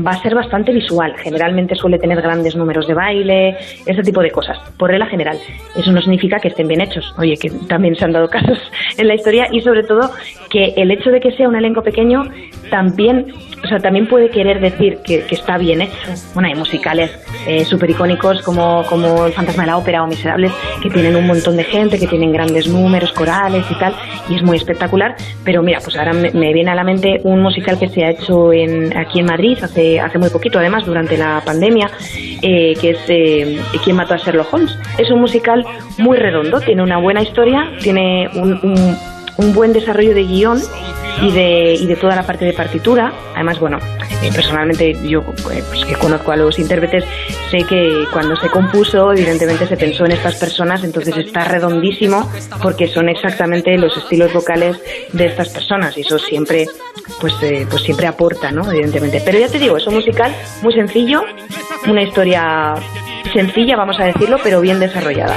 va 0.04 0.12
a 0.12 0.22
ser 0.22 0.34
bastante 0.34 0.72
visual. 0.72 1.14
Generalmente 1.16 1.74
suele 1.74 1.98
tener 1.98 2.20
grandes 2.20 2.56
números 2.56 2.86
de 2.86 2.94
baile, 2.94 3.56
ese 3.84 4.02
tipo 4.02 4.20
de 4.20 4.30
cosas, 4.30 4.58
por 4.76 4.90
regla 4.90 5.06
general. 5.06 5.38
Eso 5.76 5.92
no 5.92 6.00
significa 6.00 6.38
que 6.38 6.48
estén 6.48 6.68
bien 6.68 6.80
hechos. 6.80 7.14
Oye, 7.18 7.36
que 7.36 7.50
también 7.68 7.96
se 7.96 8.04
han 8.04 8.12
dado 8.12 8.28
casos 8.30 8.58
en 8.96 9.08
la 9.08 9.14
historia 9.14 9.48
y 9.50 9.60
sobre 9.60 9.82
todo 9.82 10.10
que 10.50 10.74
el 10.76 10.90
hecho 10.90 11.10
de 11.10 11.20
que 11.20 11.32
sea 11.32 11.48
un 11.48 11.56
elenco 11.56 11.82
pequeño 11.82 12.24
también 12.70 13.32
o 13.66 13.68
sea, 13.68 13.80
también 13.80 14.06
puede 14.06 14.30
querer 14.30 14.60
decir 14.60 14.98
que, 15.04 15.24
está 15.30 15.58
bien 15.58 15.82
hecho. 15.82 16.12
Bueno, 16.34 16.48
hay 16.48 16.54
musicales 16.54 17.10
eh, 17.48 17.64
súper 17.64 17.90
icónicos 17.90 18.42
como, 18.42 18.84
como 18.88 19.26
El 19.26 19.32
Fantasma 19.32 19.64
de 19.64 19.66
la 19.68 19.78
Ópera 19.78 20.04
o 20.04 20.06
Miserables, 20.06 20.52
que 20.82 20.90
tienen 20.90 21.16
un 21.16 21.26
montón 21.26 21.56
de 21.56 21.64
gente, 21.64 21.98
que 21.98 22.06
tienen 22.06 22.32
grandes 22.32 22.68
números, 22.68 23.12
corales 23.12 23.64
y 23.70 23.74
tal, 23.74 23.94
y 24.28 24.36
es 24.36 24.42
muy 24.42 24.56
espectacular. 24.56 25.16
Pero 25.44 25.62
mira, 25.62 25.80
pues 25.82 25.96
ahora 25.96 26.12
me, 26.12 26.52
viene 26.52 26.70
a 26.70 26.74
la 26.74 26.84
mente 26.84 27.20
un 27.24 27.42
musical 27.42 27.78
que 27.78 27.88
se 27.88 28.04
ha 28.04 28.10
hecho 28.10 28.52
en, 28.52 28.96
aquí 28.96 29.20
en 29.20 29.26
Madrid 29.26 29.58
hace, 29.60 29.85
hace 30.00 30.18
muy 30.18 30.30
poquito, 30.30 30.58
además, 30.58 30.84
durante 30.84 31.16
la 31.16 31.42
pandemia, 31.44 31.90
eh, 32.42 32.74
que 32.80 32.90
es 32.90 32.98
eh, 33.08 33.60
¿Quién 33.84 33.96
mató 33.96 34.14
a 34.14 34.16
Sherlock 34.16 34.52
Holmes? 34.52 34.76
Es 34.98 35.10
un 35.10 35.20
musical 35.20 35.64
muy 35.98 36.16
redondo, 36.16 36.60
tiene 36.60 36.82
una 36.82 36.98
buena 36.98 37.22
historia, 37.22 37.70
tiene 37.80 38.28
un, 38.34 38.52
un, 38.62 38.96
un 39.38 39.52
buen 39.54 39.72
desarrollo 39.72 40.14
de 40.14 40.24
guion 40.24 40.60
y 41.22 41.30
de, 41.32 41.74
y 41.74 41.86
de 41.86 41.96
toda 41.96 42.14
la 42.14 42.22
parte 42.22 42.44
de 42.44 42.52
partitura. 42.52 43.12
Además, 43.34 43.58
bueno, 43.58 43.78
eh, 44.22 44.30
personalmente 44.34 44.96
yo 45.06 45.20
eh, 45.20 45.62
pues, 45.68 45.84
que 45.84 45.94
conozco 45.94 46.32
a 46.32 46.36
los 46.36 46.58
intérpretes, 46.58 47.04
sé 47.50 47.58
que 47.68 48.04
cuando 48.12 48.36
se 48.36 48.48
compuso, 48.48 49.12
evidentemente 49.12 49.66
se 49.66 49.76
pensó 49.76 50.04
en 50.04 50.12
estas 50.12 50.36
personas, 50.36 50.84
entonces 50.84 51.16
está 51.16 51.44
redondísimo 51.44 52.30
porque 52.62 52.88
son 52.88 53.08
exactamente 53.08 53.76
los 53.76 53.96
estilos 53.96 54.32
vocales 54.32 54.78
de 55.12 55.26
estas 55.26 55.50
personas 55.50 55.96
y 55.96 56.00
eso 56.00 56.18
siempre, 56.18 56.66
pues, 57.20 57.34
eh, 57.42 57.66
pues 57.68 57.82
siempre 57.82 58.06
aporta, 58.06 58.50
¿no? 58.50 58.70
Evidentemente. 58.70 59.22
Pero 59.24 59.38
ya 59.38 59.48
te 59.48 59.58
digo, 59.58 59.76
es 59.76 59.86
un 59.86 59.94
musical 59.94 60.34
muy 60.62 60.72
sencillo, 60.72 61.22
una 61.86 62.02
historia 62.02 62.74
sencilla, 63.32 63.76
vamos 63.76 63.98
a 64.00 64.04
decirlo, 64.04 64.38
pero 64.42 64.60
bien 64.60 64.80
desarrollada. 64.80 65.36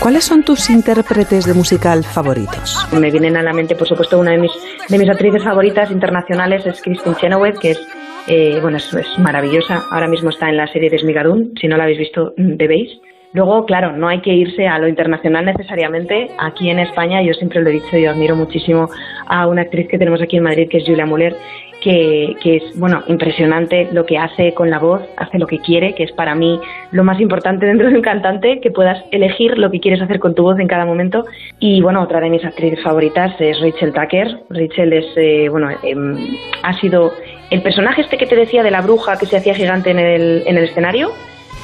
¿Cuáles 0.00 0.24
son 0.24 0.42
tus 0.42 0.70
intérpretes 0.70 1.44
de 1.44 1.52
musical 1.52 2.02
favoritos? 2.02 2.88
Me 2.98 3.10
vienen 3.10 3.36
a 3.36 3.42
la 3.42 3.52
mente, 3.52 3.76
por 3.76 3.86
supuesto, 3.86 4.18
una 4.18 4.30
de 4.30 4.38
mis, 4.38 4.52
de 4.88 4.98
mis 4.98 5.10
actrices 5.10 5.44
favoritas 5.44 5.90
internacionales 5.90 6.64
es 6.64 6.80
Kristen 6.80 7.14
Chenoweth, 7.16 7.58
que 7.58 7.72
es, 7.72 7.86
eh, 8.26 8.58
bueno, 8.62 8.78
es, 8.78 8.90
maravillosa. 9.18 9.82
Ahora 9.90 10.08
mismo 10.08 10.30
está 10.30 10.48
en 10.48 10.56
la 10.56 10.66
serie 10.68 10.88
de 10.88 10.98
Smigadun. 10.98 11.52
Si 11.60 11.68
no 11.68 11.76
la 11.76 11.82
habéis 11.84 11.98
visto, 11.98 12.32
debéis. 12.38 12.98
Luego, 13.34 13.66
claro, 13.66 13.94
no 13.94 14.08
hay 14.08 14.22
que 14.22 14.32
irse 14.32 14.66
a 14.66 14.78
lo 14.78 14.88
internacional 14.88 15.44
necesariamente. 15.44 16.28
Aquí 16.38 16.70
en 16.70 16.78
España, 16.78 17.22
yo 17.22 17.34
siempre 17.34 17.60
lo 17.60 17.68
he 17.68 17.74
dicho, 17.74 17.98
yo 17.98 18.10
admiro 18.10 18.34
muchísimo 18.34 18.88
a 19.26 19.46
una 19.46 19.62
actriz 19.62 19.86
que 19.86 19.98
tenemos 19.98 20.22
aquí 20.22 20.38
en 20.38 20.44
Madrid, 20.44 20.68
que 20.70 20.78
es 20.78 20.84
Julia 20.86 21.04
Muller, 21.04 21.36
que, 21.80 22.36
es 22.44 22.78
bueno 22.78 23.02
impresionante 23.06 23.88
lo 23.92 24.04
que 24.04 24.18
hace 24.18 24.52
con 24.54 24.70
la 24.70 24.78
voz, 24.78 25.02
hace 25.16 25.38
lo 25.38 25.46
que 25.46 25.58
quiere, 25.58 25.94
que 25.94 26.04
es 26.04 26.12
para 26.12 26.34
mí 26.34 26.60
lo 26.92 27.04
más 27.04 27.20
importante 27.20 27.66
dentro 27.70 27.88
de 27.88 27.96
un 27.96 28.02
cantante, 28.02 28.60
que 28.60 28.70
puedas 28.70 29.02
elegir 29.10 29.58
lo 29.58 29.70
que 29.70 29.80
quieres 29.80 30.00
hacer 30.02 30.20
con 30.20 30.34
tu 30.34 30.42
voz 30.42 30.58
en 30.58 30.68
cada 30.68 30.84
momento. 30.84 31.24
Y 31.58 31.80
bueno, 31.80 32.02
otra 32.02 32.20
de 32.20 32.30
mis 32.30 32.44
actrices 32.44 32.82
favoritas 32.82 33.34
es 33.40 33.60
Rachel 33.60 33.92
Tucker. 33.92 34.40
Rachel 34.50 34.92
es 34.92 35.06
eh, 35.16 35.48
bueno 35.48 35.68
em, 35.82 36.16
ha 36.62 36.78
sido 36.80 37.12
el 37.50 37.62
personaje 37.62 38.02
este 38.02 38.16
que 38.16 38.26
te 38.26 38.36
decía 38.36 38.62
de 38.62 38.70
la 38.70 38.80
bruja 38.80 39.18
que 39.18 39.26
se 39.26 39.36
hacía 39.36 39.54
gigante 39.54 39.90
en 39.90 39.98
el, 39.98 40.42
en 40.46 40.56
el 40.56 40.64
escenario, 40.64 41.10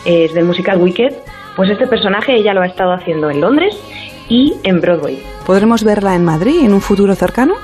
es 0.05 0.35
del 0.35 0.45
musical 0.45 0.79
Wicked. 0.79 1.13
Pues 1.55 1.71
este 1.71 1.87
personaje 1.87 2.35
ella 2.35 2.53
lo 2.53 2.61
ha 2.61 2.67
estado 2.67 2.93
haciendo 2.93 3.31
en 3.31 3.41
Londres 3.41 3.75
y 4.29 4.55
en 4.63 4.81
Broadway. 4.81 5.19
¿Podremos 5.47 5.85
verla 5.85 6.15
en 6.15 6.25
Madrid 6.25 6.65
en 6.65 6.75
un 6.75 6.81
futuro 6.81 7.15
cercano? 7.15 7.55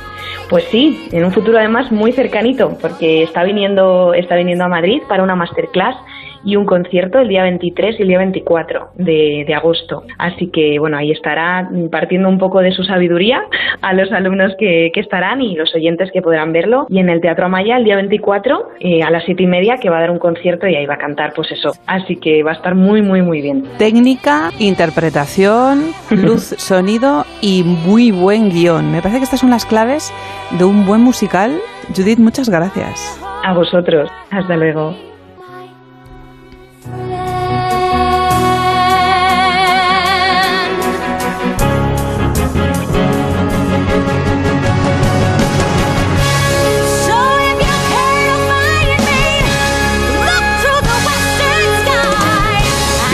Pues 0.53 0.65
sí, 0.65 1.09
en 1.13 1.25
un 1.25 1.33
futuro 1.33 1.57
además 1.57 1.91
muy 1.91 2.13
cercanito, 2.13 2.77
porque 2.79 3.23
está 3.23 3.43
viniendo, 3.43 4.13
está 4.13 4.37
viniendo 4.37 4.65
a 4.65 4.69
Madrid 4.69 5.01
para 5.09 5.23
una 5.23 5.35
masterclass 5.35 5.97
y 6.45 6.57
un 6.57 6.67
concierto 6.67 7.19
el 7.19 7.29
día 7.29 7.43
23 7.43 7.99
y 7.99 8.03
el 8.03 8.09
día 8.09 8.19
24 8.19 8.91
de, 8.97 9.53
agosto. 9.55 10.05
Así 10.19 10.49
que, 10.49 10.79
bueno, 10.79 10.97
ahí 10.97 11.11
estará 11.11 11.69
impartiendo 11.73 12.29
un 12.29 12.39
poco 12.39 12.61
de 12.61 12.73
su 12.73 12.85
sabiduría 12.85 13.43
a 13.81 13.93
los 13.93 14.11
alumnos 14.13 14.55
que, 14.59 14.91
estarán 14.95 15.43
y 15.43 15.57
los 15.57 15.75
oyentes 15.75 16.11
que 16.13 16.23
podrán 16.23 16.53
verlo. 16.53 16.87
Y 16.89 17.01
en 17.01 17.11
el 17.11 17.21
Teatro 17.21 17.47
Amaya 17.47 17.77
el 17.77 17.85
día 17.85 17.97
24 17.97 18.69
eh, 18.79 19.03
a 19.03 19.11
las 19.11 19.25
siete 19.25 19.43
y 19.43 19.47
media 19.47 19.79
que 19.79 19.91
va 19.91 19.99
a 19.99 20.01
dar 20.01 20.11
un 20.11 20.19
concierto 20.19 20.69
y 20.69 20.77
ahí 20.77 20.87
va 20.87 20.95
a 20.95 20.99
cantar, 20.99 21.33
pues 21.35 21.51
eso. 21.51 21.73
Así 21.87 22.17
que 22.17 22.43
va 22.43 22.53
a 22.53 22.55
estar 22.55 22.75
muy, 22.75 23.03
muy, 23.03 23.21
muy 23.21 23.43
bien. 23.43 23.65
Técnica, 23.79 24.51
interpretación, 24.61 25.91
luz, 26.11 26.55
sonido 26.59 27.25
y 27.41 27.65
muy 27.65 28.13
buen 28.13 28.51
guion. 28.51 28.93
Me 28.93 29.03
parece 29.03 29.19
que 29.19 29.25
estas 29.25 29.41
son 29.41 29.51
las 29.51 29.67
claves 29.67 30.13
de 30.57 30.65
un 30.65 30.87
buen 30.87 31.01
musical. 31.01 31.59
Judith, 31.97 32.19
muchas 32.19 32.49
gracias. 32.49 33.21
A 33.45 33.53
vosotros. 33.55 34.09
Hasta 34.31 34.57
luego. 34.57 35.12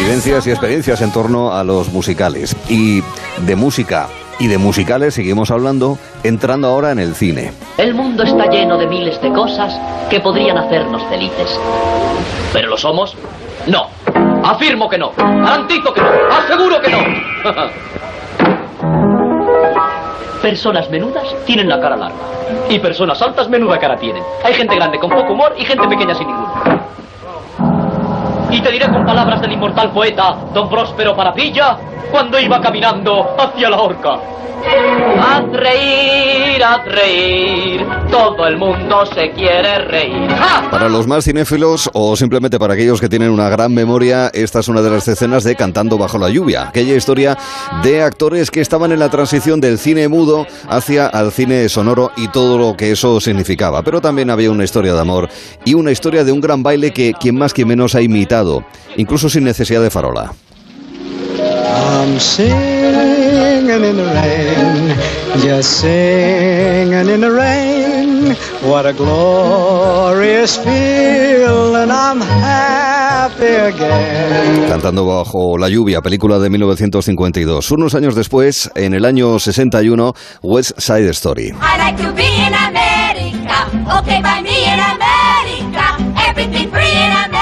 Noticias 0.08 0.46
y 0.46 0.50
experiencias 0.50 1.02
en 1.02 1.12
torno 1.12 1.52
a 1.52 1.62
los 1.62 1.92
musicales. 1.92 2.56
Y 2.68 3.02
de 3.46 3.56
música 3.56 4.08
y 4.38 4.46
de 4.46 4.56
musicales 4.56 5.12
seguimos 5.14 5.50
hablando, 5.50 5.98
entrando 6.22 6.68
ahora 6.68 6.92
en 6.92 6.98
el 6.98 7.14
cine. 7.14 7.52
El 7.76 7.92
mundo 7.94 8.22
está 8.22 8.46
lleno 8.46 8.78
de 8.78 8.86
miles 8.86 9.20
de 9.20 9.30
cosas 9.32 9.78
que 10.08 10.20
podrían 10.20 10.56
hacernos 10.56 11.02
felices. 11.10 11.60
¿Pero 12.54 12.70
lo 12.70 12.78
somos? 12.78 13.14
No. 13.66 13.88
Afirmo 14.44 14.88
que 14.88 14.96
no. 14.96 15.12
Garantizo 15.14 15.92
que 15.92 16.00
no. 16.00 16.08
Aseguro 16.30 16.80
que 16.80 16.90
no. 16.90 16.98
Personas 20.42 20.88
menudas 20.88 21.24
tienen 21.44 21.68
la 21.68 21.78
cara 21.80 21.96
larga. 21.96 22.16
Y 22.70 22.78
personas 22.78 23.20
altas 23.20 23.50
menuda 23.50 23.78
cara 23.78 23.96
tienen. 23.96 24.22
Hay 24.42 24.54
gente 24.54 24.74
grande 24.74 24.98
con 24.98 25.10
poco 25.10 25.34
humor 25.34 25.54
y 25.58 25.66
gente 25.66 25.86
pequeña 25.86 26.14
sin 26.14 26.28
ninguno. 26.28 26.47
Y 28.50 28.60
te 28.60 28.70
diré 28.70 28.88
con 28.88 29.04
palabras 29.04 29.40
del 29.40 29.52
inmortal 29.52 29.90
poeta 29.92 30.38
Don 30.54 30.68
Próspero 30.68 31.14
Parapilla 31.14 31.78
cuando 32.10 32.40
iba 32.40 32.60
caminando 32.60 33.34
hacia 33.38 33.68
la 33.68 33.80
horca. 33.80 34.18
Haz 35.20 35.44
reír, 35.52 36.62
haz 36.62 36.84
reír, 36.84 37.86
todo 38.10 38.46
el 38.46 38.56
mundo 38.56 39.06
se 39.06 39.30
quiere 39.30 39.78
reír. 39.86 40.28
Para 40.70 40.88
los 40.88 41.06
más 41.06 41.24
cinéfilos 41.24 41.88
o 41.92 42.16
simplemente 42.16 42.58
para 42.58 42.74
aquellos 42.74 43.00
que 43.00 43.08
tienen 43.08 43.30
una 43.30 43.48
gran 43.48 43.72
memoria, 43.72 44.30
esta 44.32 44.60
es 44.60 44.68
una 44.68 44.82
de 44.82 44.90
las 44.90 45.06
escenas 45.06 45.44
de 45.44 45.54
Cantando 45.54 45.98
bajo 45.98 46.18
la 46.18 46.28
lluvia, 46.28 46.68
aquella 46.68 46.94
historia 46.94 47.36
de 47.82 48.02
actores 48.02 48.50
que 48.50 48.60
estaban 48.60 48.92
en 48.92 48.98
la 48.98 49.10
transición 49.10 49.60
del 49.60 49.78
cine 49.78 50.08
mudo 50.08 50.46
hacia 50.68 51.06
al 51.06 51.32
cine 51.32 51.68
sonoro 51.68 52.10
y 52.16 52.28
todo 52.28 52.58
lo 52.58 52.76
que 52.76 52.90
eso 52.90 53.20
significaba. 53.20 53.82
Pero 53.82 54.00
también 54.00 54.30
había 54.30 54.50
una 54.50 54.64
historia 54.64 54.94
de 54.94 55.00
amor 55.00 55.28
y 55.64 55.74
una 55.74 55.90
historia 55.90 56.24
de 56.24 56.32
un 56.32 56.40
gran 56.40 56.62
baile 56.62 56.92
que 56.92 57.14
quien 57.14 57.36
más 57.36 57.52
quien 57.52 57.68
menos 57.68 57.94
ha 57.94 58.02
imitado, 58.02 58.64
incluso 58.96 59.28
sin 59.28 59.44
necesidad 59.44 59.82
de 59.82 59.90
farola. 59.90 60.32
I'm 61.68 62.18
singing 62.18 63.68
in 63.68 63.96
the 63.96 64.04
rain, 64.04 64.96
just 65.42 65.80
singing 65.80 67.08
in 67.08 67.20
the 67.20 67.30
rain. 67.30 68.34
What 68.62 68.86
a 68.86 68.92
glorious 68.92 70.56
feeling, 70.56 71.90
I'm 71.90 72.20
happy 72.20 73.54
again. 73.74 74.68
Cantando 74.68 75.06
bajo 75.06 75.58
la 75.58 75.68
lluvia, 75.68 76.00
película 76.02 76.38
de 76.38 76.50
1952. 76.50 77.70
Unos 77.70 77.94
años 77.94 78.14
después, 78.14 78.70
en 78.74 78.94
el 78.94 79.04
año 79.04 79.38
61, 79.38 80.14
West 80.42 80.72
Side 80.78 81.10
Story. 81.10 81.52
I 81.60 81.78
like 81.78 82.02
to 82.02 82.12
be 82.12 82.24
in 82.24 82.54
America, 82.54 83.70
okay 83.98 84.20
by 84.22 84.42
me 84.42 84.64
in 84.64 84.80
America, 84.80 85.96
everything 86.28 86.70
free 86.70 86.90
in 86.90 87.12
America. 87.12 87.37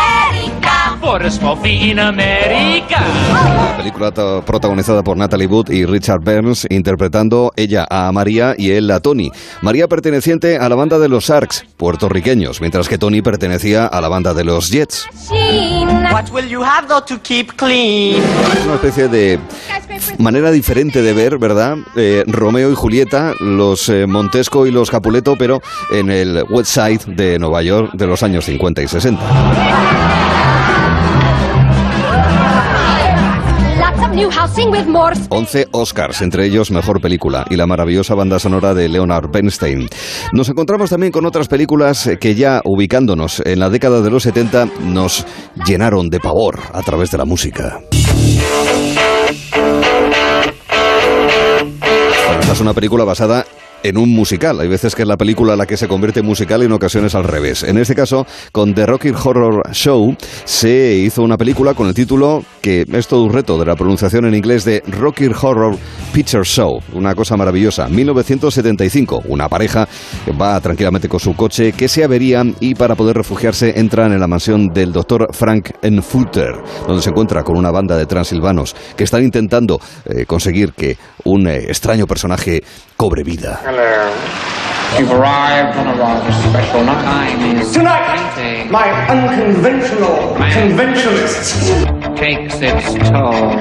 La 3.32 3.76
película 3.76 4.12
protagonizada 4.44 5.02
por 5.02 5.16
Natalie 5.16 5.46
Wood 5.46 5.70
y 5.70 5.87
Richard 5.87 6.20
Burns, 6.20 6.66
interpretando 6.68 7.52
ella 7.56 7.87
a 7.88 8.12
María 8.12 8.54
y 8.56 8.73
él 8.73 8.90
a 8.90 9.00
Tony. 9.00 9.30
María 9.62 9.88
perteneciente 9.88 10.58
a 10.58 10.68
la 10.68 10.75
banda 10.75 10.99
de 10.99 11.08
los 11.08 11.25
Sharks, 11.25 11.64
puertorriqueños, 11.76 12.61
mientras 12.61 12.88
que 12.88 12.99
Tony 12.99 13.23
pertenecía 13.23 13.87
a 13.87 14.00
la 14.00 14.08
banda 14.08 14.35
de 14.35 14.44
los 14.44 14.70
Jets. 14.70 15.06
Una 18.66 18.75
especie 18.75 19.08
de 19.08 19.38
manera 20.18 20.50
diferente 20.50 21.02
de 21.02 21.12
ver, 21.12 21.38
¿verdad? 21.38 21.76
Eh, 21.96 22.25
Romeo 22.26 22.70
y 22.70 22.75
Julieta, 22.75 23.32
los 23.40 23.88
eh, 23.88 24.06
Montesco 24.06 24.66
y 24.66 24.70
los 24.70 24.90
Capuleto, 24.90 25.37
pero 25.38 25.61
en 25.90 26.11
el 26.11 26.44
West 26.50 26.73
Side 26.73 27.14
de 27.14 27.38
Nueva 27.38 27.62
York 27.62 27.92
de 27.94 28.06
los 28.06 28.23
años 28.23 28.44
50 28.44 28.82
y 28.82 28.88
60. 28.88 30.55
11 35.28 35.68
Oscars, 35.73 36.23
entre 36.23 36.46
ellos 36.46 36.70
Mejor 36.70 37.02
Película 37.02 37.44
y 37.50 37.56
la 37.56 37.66
maravillosa 37.66 38.14
banda 38.14 38.38
sonora 38.38 38.73
de 38.73 38.88
Leonard 38.88 39.30
Bernstein. 39.30 39.88
Nos 40.32 40.49
encontramos 40.49 40.88
también 40.88 41.12
con 41.12 41.26
otras 41.26 41.49
películas 41.49 42.08
que 42.18 42.35
ya 42.35 42.62
ubicándonos 42.64 43.42
en 43.44 43.58
la 43.58 43.68
década 43.68 44.00
de 44.00 44.11
los 44.11 44.23
70 44.23 44.68
nos 44.85 45.26
llenaron 45.66 46.08
de 46.08 46.18
pavor 46.18 46.61
a 46.73 46.80
través 46.80 47.11
de 47.11 47.18
la 47.18 47.26
música. 47.26 47.80
esta 52.40 52.52
es 52.52 52.61
una 52.61 52.73
película 52.73 53.04
basada 53.04 53.44
en 53.83 53.97
un 53.99 54.11
musical. 54.11 54.61
Hay 54.61 54.68
veces 54.68 54.95
que 54.95 55.02
es 55.02 55.09
la 55.09 55.16
película 55.16 55.56
la 55.56 55.66
que 55.66 55.76
se 55.76 55.88
convierte 55.88 56.21
en 56.21 56.26
musical 56.26 56.62
y 56.62 56.66
en 56.66 56.73
ocasiones 56.73 57.14
al 57.14 57.25
revés. 57.25 57.62
En 57.62 57.78
este 57.78 57.95
caso, 57.95 58.26
con 58.52 58.75
The 58.75 58.87
Rocky 58.87 59.11
Horror 59.11 59.62
Show 59.73 60.16
se 60.45 60.95
hizo 60.95 61.23
una 61.23 61.37
película 61.37 61.75
con 61.75 61.88
el 61.88 61.95
título 61.95 62.42
que 62.61 62.85
es 62.90 63.06
todo 63.06 63.23
un 63.25 63.33
reto 63.33 63.59
de 63.59 63.66
la 63.66 63.76
pronunciación 63.76 64.25
en 64.26 64.35
inglés 64.35 64.64
de 64.64 64.83
Rocky 64.87 65.26
Horror 65.26 65.76
Picture 66.12 66.45
Show. 66.45 66.80
Una 66.95 67.14
cosa 67.14 67.37
maravillosa. 67.37 67.88
1975. 67.88 69.23
Una 69.28 69.49
pareja 69.49 69.87
va 70.40 70.61
tranquilamente 70.61 71.09
con 71.09 71.21
su 71.21 71.35
coche 71.35 71.73
que 71.73 71.88
se 71.88 72.04
avería 72.04 72.42
y 72.61 72.75
para 72.75 72.95
poder 72.95 73.16
refugiarse 73.16 73.78
entran 73.78 74.12
en 74.12 74.21
la 74.21 74.26
mansión 74.26 74.68
del 74.68 74.92
doctor 74.92 75.28
Frank 75.33 75.71
Enfutter, 75.83 76.54
donde 76.87 77.02
se 77.02 77.11
encuentra 77.11 77.42
con 77.42 77.56
una 77.56 77.71
banda 77.71 77.97
de 77.97 78.06
transilvanos 78.06 78.75
que 78.97 79.04
están 79.04 79.23
intentando 79.23 79.80
eh, 80.06 80.25
conseguir 80.26 80.73
que 80.73 80.97
un 81.25 81.47
eh, 81.47 81.64
extraño 81.68 82.06
personaje 82.06 82.62
cobre 82.97 83.23
vida. 83.23 83.61
Hello. 83.76 84.11
You've 84.99 85.12
arrived 85.12 85.76
on 85.76 85.87
a 85.88 85.99
rather 85.99 86.33
special 86.33 86.83
night. 86.83 87.62
Tonight, 87.75 88.71
my 88.71 88.88
unconventional 89.06 90.35
conventionalists 90.50 91.85
takes 92.18 92.54
its 92.62 93.11
toll. 93.11 93.54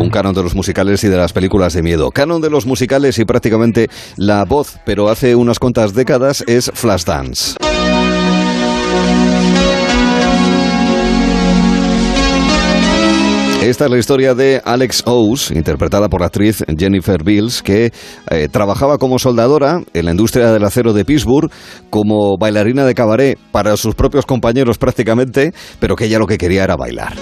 Un 0.00 0.10
canon 0.10 0.34
de 0.34 0.42
los 0.42 0.56
musicales 0.56 1.04
y 1.04 1.08
de 1.08 1.16
las 1.16 1.32
películas 1.32 1.74
de 1.74 1.82
miedo. 1.82 2.10
Canon 2.10 2.40
de 2.40 2.50
los 2.50 2.66
musicales 2.66 3.16
y 3.20 3.24
prácticamente 3.24 3.88
la 4.16 4.44
voz, 4.44 4.80
pero 4.84 5.08
hace 5.08 5.36
unas 5.36 5.60
cuantas 5.60 5.94
décadas, 5.94 6.42
es 6.48 6.72
Flashdance. 6.74 7.54
Esta 13.68 13.84
es 13.84 13.90
la 13.90 13.98
historia 13.98 14.34
de 14.34 14.62
Alex 14.64 15.02
Owes, 15.04 15.50
interpretada 15.50 16.08
por 16.08 16.22
la 16.22 16.28
actriz 16.28 16.64
Jennifer 16.78 17.22
Bills, 17.22 17.62
que 17.62 17.92
eh, 18.30 18.48
trabajaba 18.50 18.96
como 18.96 19.18
soldadora 19.18 19.82
en 19.92 20.06
la 20.06 20.10
industria 20.12 20.50
del 20.50 20.64
acero 20.64 20.94
de 20.94 21.04
Pittsburgh, 21.04 21.50
como 21.90 22.38
bailarina 22.38 22.86
de 22.86 22.94
cabaret 22.94 23.38
para 23.52 23.76
sus 23.76 23.94
propios 23.94 24.24
compañeros 24.24 24.78
prácticamente, 24.78 25.52
pero 25.80 25.96
que 25.96 26.06
ella 26.06 26.18
lo 26.18 26.26
que 26.26 26.38
quería 26.38 26.64
era 26.64 26.76
bailar. 26.76 27.12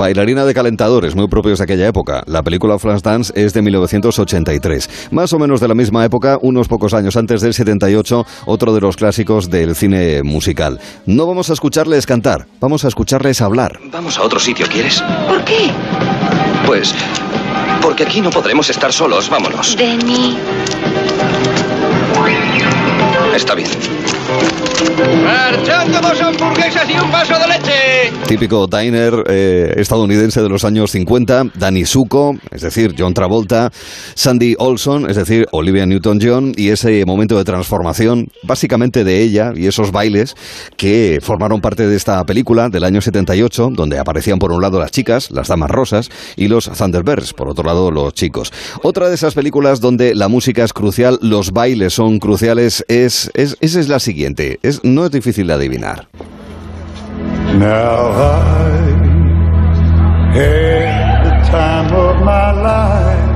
Bailarina 0.00 0.46
de 0.46 0.54
calentadores, 0.54 1.14
muy 1.14 1.28
propios 1.28 1.58
de 1.58 1.64
aquella 1.64 1.86
época. 1.86 2.22
La 2.24 2.42
película 2.42 2.78
Flashdance 2.78 3.34
es 3.36 3.52
de 3.52 3.60
1983. 3.60 5.10
Más 5.10 5.34
o 5.34 5.38
menos 5.38 5.60
de 5.60 5.68
la 5.68 5.74
misma 5.74 6.06
época, 6.06 6.38
unos 6.40 6.68
pocos 6.68 6.94
años 6.94 7.18
antes 7.18 7.42
del 7.42 7.52
78, 7.52 8.24
otro 8.46 8.72
de 8.72 8.80
los 8.80 8.96
clásicos 8.96 9.50
del 9.50 9.74
cine 9.74 10.22
musical. 10.22 10.80
No 11.04 11.26
vamos 11.26 11.50
a 11.50 11.52
escucharles 11.52 12.06
cantar, 12.06 12.46
vamos 12.60 12.86
a 12.86 12.88
escucharles 12.88 13.42
hablar. 13.42 13.78
Vamos 13.92 14.16
a 14.16 14.22
otro 14.22 14.40
sitio, 14.40 14.66
¿quieres? 14.68 15.04
¿Por 15.28 15.44
qué? 15.44 15.70
Pues 16.64 16.94
porque 17.82 18.04
aquí 18.04 18.22
no 18.22 18.30
podremos 18.30 18.70
estar 18.70 18.94
solos, 18.94 19.28
vámonos. 19.28 19.76
Denny. 19.76 20.38
Está 23.36 23.54
bien. 23.54 23.68
Típico 28.26 28.66
diner 28.66 29.12
eh, 29.28 29.74
estadounidense 29.76 30.40
de 30.40 30.48
los 30.48 30.64
años 30.64 30.92
50, 30.92 31.50
Danny 31.54 31.84
Zuko, 31.84 32.36
es 32.50 32.62
decir, 32.62 32.94
John 32.96 33.12
Travolta, 33.12 33.70
Sandy 34.14 34.54
Olson, 34.58 35.10
es 35.10 35.16
decir, 35.16 35.46
Olivia 35.52 35.84
Newton-John, 35.84 36.54
y 36.56 36.68
ese 36.70 37.04
momento 37.04 37.36
de 37.36 37.44
transformación, 37.44 38.28
básicamente 38.44 39.04
de 39.04 39.20
ella 39.20 39.52
y 39.54 39.66
esos 39.66 39.92
bailes 39.92 40.34
que 40.76 41.18
formaron 41.20 41.60
parte 41.60 41.86
de 41.86 41.96
esta 41.96 42.24
película 42.24 42.68
del 42.70 42.84
año 42.84 43.02
78, 43.02 43.70
donde 43.72 43.98
aparecían 43.98 44.38
por 44.38 44.52
un 44.52 44.62
lado 44.62 44.78
las 44.78 44.92
chicas, 44.92 45.30
las 45.30 45.48
damas 45.48 45.70
rosas, 45.70 46.08
y 46.36 46.48
los 46.48 46.70
Thunderbirds, 46.70 47.34
por 47.34 47.48
otro 47.48 47.64
lado 47.64 47.90
los 47.90 48.14
chicos. 48.14 48.52
Otra 48.82 49.08
de 49.08 49.14
esas 49.14 49.34
películas 49.34 49.80
donde 49.80 50.14
la 50.14 50.28
música 50.28 50.64
es 50.64 50.72
crucial, 50.72 51.18
los 51.20 51.50
bailes 51.50 51.92
son 51.92 52.18
cruciales, 52.18 52.84
es, 52.88 53.30
es 53.34 53.56
esa 53.60 53.80
es 53.80 53.88
la 53.88 53.98
siguiente 53.98 54.58
no 54.84 55.04
es 55.04 55.10
difícil 55.10 55.46
de 55.46 55.54
adivinar. 55.54 56.06
Now 57.58 58.12
I 58.12 58.78
had 60.34 61.24
the 61.24 61.50
time 61.50 61.92
of 61.92 62.22
my 62.22 62.52
life. 62.52 63.30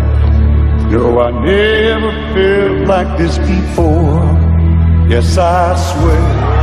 No, 0.90 1.20
I 1.20 1.30
never 1.44 2.12
felt 2.32 2.86
like 2.86 3.18
this 3.18 3.38
before. 3.38 4.22
Yes, 5.08 5.36
I 5.36 5.74
swear 5.74 6.54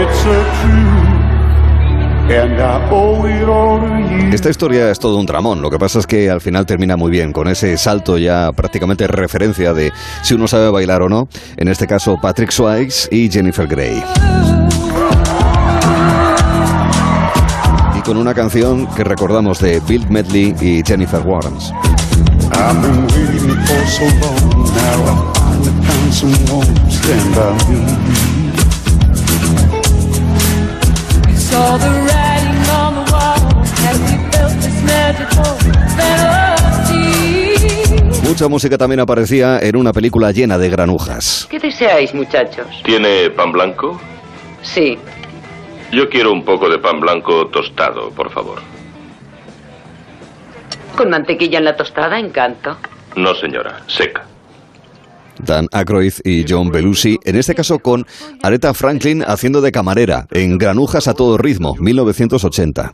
it's 0.00 0.24
a 0.24 0.40
truth. 0.62 1.05
Esta 4.32 4.50
historia 4.50 4.90
es 4.90 4.98
todo 4.98 5.16
un 5.16 5.26
tramón, 5.26 5.62
lo 5.62 5.70
que 5.70 5.78
pasa 5.78 6.00
es 6.00 6.06
que 6.06 6.28
al 6.28 6.40
final 6.40 6.66
termina 6.66 6.96
muy 6.96 7.10
bien, 7.10 7.32
con 7.32 7.46
ese 7.46 7.78
salto 7.78 8.18
ya 8.18 8.50
prácticamente 8.52 9.06
referencia 9.06 9.72
de 9.72 9.92
si 10.22 10.34
uno 10.34 10.48
sabe 10.48 10.68
bailar 10.70 11.02
o 11.02 11.08
no, 11.08 11.28
en 11.56 11.68
este 11.68 11.86
caso 11.86 12.16
Patrick 12.20 12.50
Swayze 12.50 13.08
y 13.12 13.30
Jennifer 13.30 13.68
Grey. 13.68 14.02
Y 17.96 18.00
con 18.00 18.16
una 18.16 18.34
canción 18.34 18.86
que 18.88 19.04
recordamos 19.04 19.60
de 19.60 19.80
Bill 19.86 20.06
Medley 20.10 20.54
y 20.60 20.82
Jennifer 20.84 21.20
Warnes. 21.20 21.72
Mucha 38.36 38.48
música 38.48 38.76
también 38.76 39.00
aparecía 39.00 39.58
en 39.60 39.76
una 39.76 39.94
película 39.94 40.30
llena 40.30 40.58
de 40.58 40.68
granujas. 40.68 41.48
¿Qué 41.50 41.58
deseáis, 41.58 42.12
muchachos? 42.12 42.66
¿Tiene 42.84 43.30
pan 43.30 43.50
blanco? 43.50 43.98
Sí. 44.60 44.98
Yo 45.90 46.06
quiero 46.10 46.32
un 46.32 46.44
poco 46.44 46.68
de 46.68 46.78
pan 46.78 47.00
blanco 47.00 47.46
tostado, 47.46 48.10
por 48.10 48.30
favor. 48.30 48.58
¿Con 50.94 51.08
mantequilla 51.08 51.60
en 51.60 51.64
la 51.64 51.76
tostada, 51.76 52.18
encanto? 52.18 52.76
No, 53.16 53.34
señora, 53.34 53.80
seca. 53.86 54.26
Dan 55.38 55.66
Aykroyd 55.72 56.12
y 56.22 56.44
John 56.46 56.68
Belushi, 56.68 57.16
en 57.24 57.36
este 57.36 57.54
caso 57.54 57.78
con 57.78 58.04
Aretha 58.42 58.74
Franklin 58.74 59.24
haciendo 59.26 59.62
de 59.62 59.72
camarera 59.72 60.26
en 60.30 60.58
Granujas 60.58 61.08
a 61.08 61.14
todo 61.14 61.38
ritmo, 61.38 61.74
1980. 61.78 62.92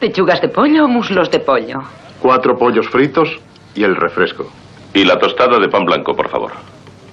¿Pechugas 0.00 0.40
de 0.40 0.48
pollo 0.48 0.86
o 0.86 0.88
muslos 0.88 1.30
de 1.30 1.38
pollo? 1.38 1.80
Cuatro 2.20 2.58
pollos 2.58 2.88
fritos 2.88 3.28
y 3.76 3.84
el 3.84 3.94
refresco. 3.94 4.50
Y 4.94 5.04
la 5.04 5.18
tostada 5.18 5.58
de 5.58 5.68
pan 5.68 5.84
blanco, 5.84 6.14
por 6.14 6.30
favor. 6.30 6.52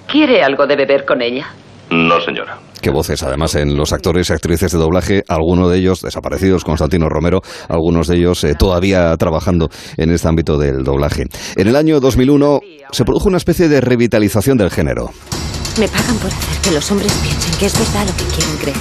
¿Quiere 0.07 0.43
algo 0.43 0.67
de 0.67 0.75
beber 0.75 1.03
con 1.05 1.21
ella? 1.21 1.47
No, 1.89 2.21
señora. 2.21 2.57
Qué 2.81 2.89
voces, 2.89 3.21
además, 3.23 3.55
en 3.55 3.75
los 3.75 3.91
actores 3.91 4.29
y 4.29 4.33
actrices 4.33 4.71
de 4.71 4.77
doblaje, 4.77 5.23
algunos 5.27 5.69
de 5.69 5.77
ellos 5.77 6.01
desaparecidos, 6.01 6.63
Constantino 6.63 7.09
Romero, 7.09 7.41
algunos 7.69 8.07
de 8.07 8.17
ellos 8.17 8.43
eh, 8.43 8.55
todavía 8.55 9.15
trabajando 9.17 9.69
en 9.97 10.11
este 10.11 10.27
ámbito 10.27 10.57
del 10.57 10.83
doblaje. 10.83 11.25
En 11.55 11.67
el 11.67 11.75
año 11.75 11.99
2001 11.99 12.59
se 12.91 13.05
produjo 13.05 13.27
una 13.27 13.37
especie 13.37 13.67
de 13.67 13.81
revitalización 13.81 14.57
del 14.57 14.71
género. 14.71 15.09
Me 15.79 15.87
pagan 15.87 16.17
por 16.17 16.27
hacer 16.27 16.61
que 16.61 16.71
los 16.71 16.91
hombres 16.91 17.13
piensen 17.21 17.59
que 17.59 17.65
es 17.65 17.77
verdad 17.77 18.07
lo 18.07 18.17
que 18.17 18.25
quieren 18.35 18.57
creer. 18.57 18.77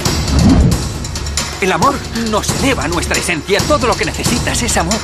El 1.61 1.71
amor 1.71 1.93
nos 2.31 2.63
eleva 2.63 2.87
nuestra 2.87 3.17
esencia. 3.17 3.59
Todo 3.67 3.87
lo 3.87 3.95
que 3.95 4.05
necesitas 4.05 4.63
es 4.63 4.77
amor. 4.77 4.95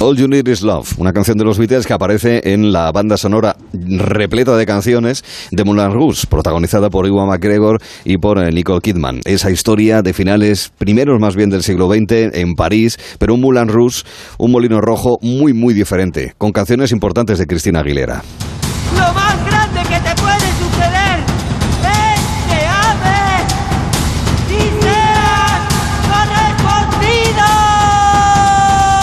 All 0.00 0.16
You 0.16 0.28
Need 0.28 0.48
Is 0.48 0.62
Love, 0.62 0.98
una 0.98 1.12
canción 1.12 1.38
de 1.38 1.44
los 1.44 1.58
Beatles 1.58 1.86
que 1.86 1.92
aparece 1.92 2.52
en 2.52 2.72
la 2.72 2.90
banda 2.92 3.16
sonora 3.16 3.56
repleta 3.72 4.56
de 4.56 4.66
canciones 4.66 5.24
de 5.50 5.64
Moulin 5.64 5.92
Rouge, 5.92 6.26
protagonizada 6.28 6.90
por 6.90 7.06
Iwan 7.06 7.28
McGregor 7.28 7.80
y 8.04 8.18
por 8.18 8.38
eh, 8.38 8.50
Nicole 8.50 8.80
Kidman. 8.80 9.20
Esa 9.24 9.50
historia 9.50 10.02
de 10.02 10.12
finales 10.12 10.72
primeros 10.76 11.20
más 11.20 11.36
bien 11.36 11.50
del 11.50 11.62
siglo 11.62 11.88
XX 11.88 12.34
en 12.34 12.54
París, 12.54 12.98
pero 13.18 13.34
un 13.34 13.40
Moulin 13.40 13.68
Rouge, 13.68 14.02
un 14.38 14.50
molino 14.52 14.80
rojo 14.80 15.18
muy 15.22 15.52
muy 15.52 15.72
diferente, 15.72 16.34
con 16.36 16.52
canciones 16.52 16.90
importantes 16.90 17.38
de 17.38 17.46
Cristina 17.46 17.80
Aguilera. 17.80 18.22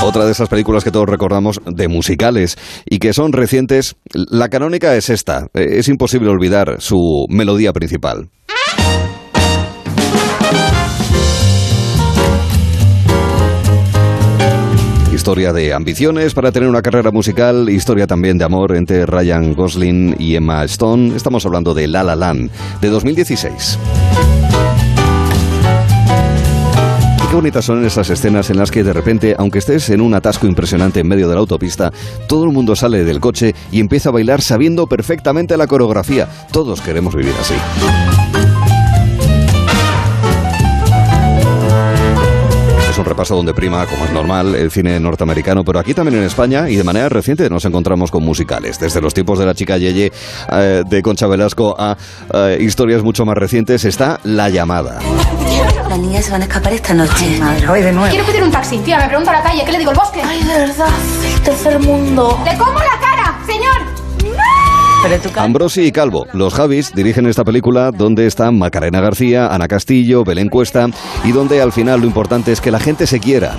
Otra 0.09 0.25
de 0.25 0.31
esas 0.31 0.49
películas 0.49 0.83
que 0.83 0.89
todos 0.89 1.07
recordamos 1.07 1.61
de 1.67 1.87
musicales 1.87 2.57
y 2.89 2.97
que 2.97 3.13
son 3.13 3.31
recientes, 3.31 3.95
la 4.11 4.49
canónica 4.49 4.95
es 4.95 5.11
esta. 5.11 5.49
Eh, 5.53 5.77
Es 5.77 5.87
imposible 5.87 6.29
olvidar 6.29 6.77
su 6.79 7.27
melodía 7.29 7.73
principal. 7.73 8.31
Historia 15.13 15.53
de 15.53 15.75
ambiciones 15.75 16.33
para 16.33 16.51
tener 16.51 16.67
una 16.67 16.81
carrera 16.81 17.11
musical, 17.11 17.69
historia 17.69 18.07
también 18.07 18.39
de 18.39 18.45
amor 18.45 18.75
entre 18.75 19.05
Ryan 19.05 19.53
Gosling 19.53 20.15
y 20.17 20.33
Emma 20.33 20.63
Stone. 20.63 21.15
Estamos 21.15 21.45
hablando 21.45 21.75
de 21.75 21.87
La 21.87 22.03
La 22.03 22.15
Land, 22.15 22.49
de 22.81 22.89
2016. 22.89 23.77
Qué 27.29 27.35
bonitas 27.35 27.63
son 27.63 27.85
esas 27.85 28.09
escenas 28.09 28.49
en 28.49 28.57
las 28.57 28.71
que 28.71 28.83
de 28.83 28.91
repente, 28.91 29.35
aunque 29.37 29.59
estés 29.59 29.91
en 29.91 30.01
un 30.01 30.15
atasco 30.15 30.47
impresionante 30.47 31.01
en 31.01 31.07
medio 31.07 31.27
de 31.27 31.35
la 31.35 31.41
autopista, 31.41 31.93
todo 32.27 32.43
el 32.43 32.51
mundo 32.51 32.75
sale 32.75 33.03
del 33.03 33.19
coche 33.19 33.53
y 33.71 33.79
empieza 33.79 34.09
a 34.09 34.11
bailar 34.11 34.41
sabiendo 34.41 34.87
perfectamente 34.87 35.55
la 35.55 35.67
coreografía. 35.67 36.27
Todos 36.51 36.81
queremos 36.81 37.13
vivir 37.13 37.35
así. 37.39 37.53
Es 42.89 42.97
un 42.97 43.05
repaso 43.05 43.35
donde 43.35 43.53
prima, 43.53 43.85
como 43.85 44.05
es 44.05 44.11
normal, 44.11 44.55
el 44.55 44.71
cine 44.71 44.99
norteamericano, 44.99 45.63
pero 45.63 45.77
aquí 45.77 45.93
también 45.93 46.17
en 46.17 46.23
España 46.23 46.67
y 46.67 46.77
de 46.77 46.83
manera 46.83 47.09
reciente 47.09 47.47
nos 47.47 47.63
encontramos 47.63 48.09
con 48.09 48.23
musicales. 48.23 48.79
Desde 48.79 49.01
los 49.01 49.13
tiempos 49.13 49.37
de 49.37 49.45
la 49.45 49.53
chica 49.53 49.77
Yeye 49.77 50.11
eh, 50.51 50.83
de 50.83 51.01
Concha 51.03 51.27
Velasco 51.27 51.75
a 51.77 51.95
eh, 52.33 52.57
historias 52.59 53.03
mucho 53.03 53.23
más 53.23 53.37
recientes 53.37 53.85
está 53.85 54.19
La 54.23 54.49
Llamada. 54.49 54.99
Las 55.89 55.97
niñas 55.97 56.25
se 56.25 56.31
van 56.31 56.41
a 56.41 56.45
escapar 56.45 56.71
esta 56.71 56.93
noche. 56.93 57.39
madre, 57.39 57.67
hoy 57.67 57.81
de 57.81 57.91
nuevo. 57.91 58.09
Quiero 58.11 58.23
pedir 58.25 58.43
un 58.43 58.51
taxi. 58.51 58.77
Tía, 58.77 58.99
me 58.99 59.07
pregunto 59.07 59.31
a 59.31 59.33
la 59.33 59.41
calle. 59.41 59.63
¿Qué 59.65 59.71
le 59.71 59.79
digo? 59.79 59.89
¿El 59.89 59.97
bosque? 59.97 60.21
Ay, 60.23 60.43
de 60.43 60.53
verdad, 60.53 60.87
el 61.25 61.41
tercer 61.41 61.79
mundo. 61.79 62.39
¡Le 62.45 62.55
como 62.57 62.73
la 62.77 62.99
cara, 63.01 63.39
señor! 63.47 63.99
Ambrosi 65.37 65.85
y 65.85 65.91
Calvo, 65.91 66.27
los 66.33 66.53
Javis, 66.53 66.93
dirigen 66.93 67.25
esta 67.25 67.43
película 67.43 67.91
donde 67.91 68.27
están 68.27 68.59
Macarena 68.59 68.99
García, 68.99 69.47
Ana 69.47 69.67
Castillo, 69.67 70.23
Belén 70.25 70.49
Cuesta 70.49 70.87
y 71.23 71.31
donde 71.31 71.61
al 71.61 71.71
final 71.71 72.01
lo 72.01 72.05
importante 72.05 72.51
es 72.51 72.59
que 72.61 72.69
la 72.69 72.79
gente 72.79 73.07
se 73.07 73.19
quiera. 73.19 73.57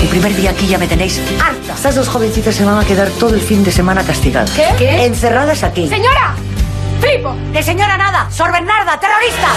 El 0.00 0.08
primer 0.08 0.36
día 0.36 0.50
aquí 0.50 0.66
ya 0.66 0.78
me 0.78 0.86
tenéis 0.86 1.20
harta. 1.42 1.74
Estas 1.74 1.94
dos 1.96 2.08
jovencitas 2.08 2.54
se 2.54 2.64
van 2.64 2.78
a 2.78 2.84
quedar 2.84 3.08
todo 3.18 3.34
el 3.34 3.40
fin 3.40 3.64
de 3.64 3.72
semana 3.72 4.04
castigadas. 4.04 4.50
¿Qué? 4.50 4.66
¿Qué? 4.78 5.06
Encerradas 5.06 5.62
aquí. 5.64 5.88
¡Señora! 5.88 6.36
¡Flipo! 7.04 7.36
¡De 7.52 7.62
señora 7.62 7.98
nada! 7.98 8.30
¡Sor 8.30 8.50
Bernarda, 8.50 8.98
terrorista! 8.98 9.52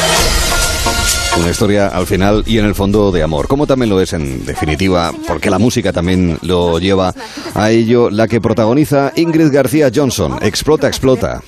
Una 1.37 1.49
historia 1.49 1.87
al 1.87 2.05
final 2.05 2.43
y 2.45 2.57
en 2.57 2.65
el 2.65 2.75
fondo 2.75 3.09
de 3.11 3.23
amor, 3.23 3.47
como 3.47 3.65
también 3.65 3.89
lo 3.89 4.01
es 4.01 4.11
en 4.11 4.45
definitiva, 4.45 5.13
porque 5.27 5.49
la 5.49 5.57
música 5.57 5.93
también 5.93 6.37
lo 6.41 6.77
lleva 6.79 7.13
a 7.53 7.69
ello, 7.69 8.09
la 8.09 8.27
que 8.27 8.41
protagoniza 8.41 9.13
Ingrid 9.15 9.49
García 9.51 9.89
Johnson, 9.93 10.39
Explota, 10.41 10.87
Explota. 10.87 11.41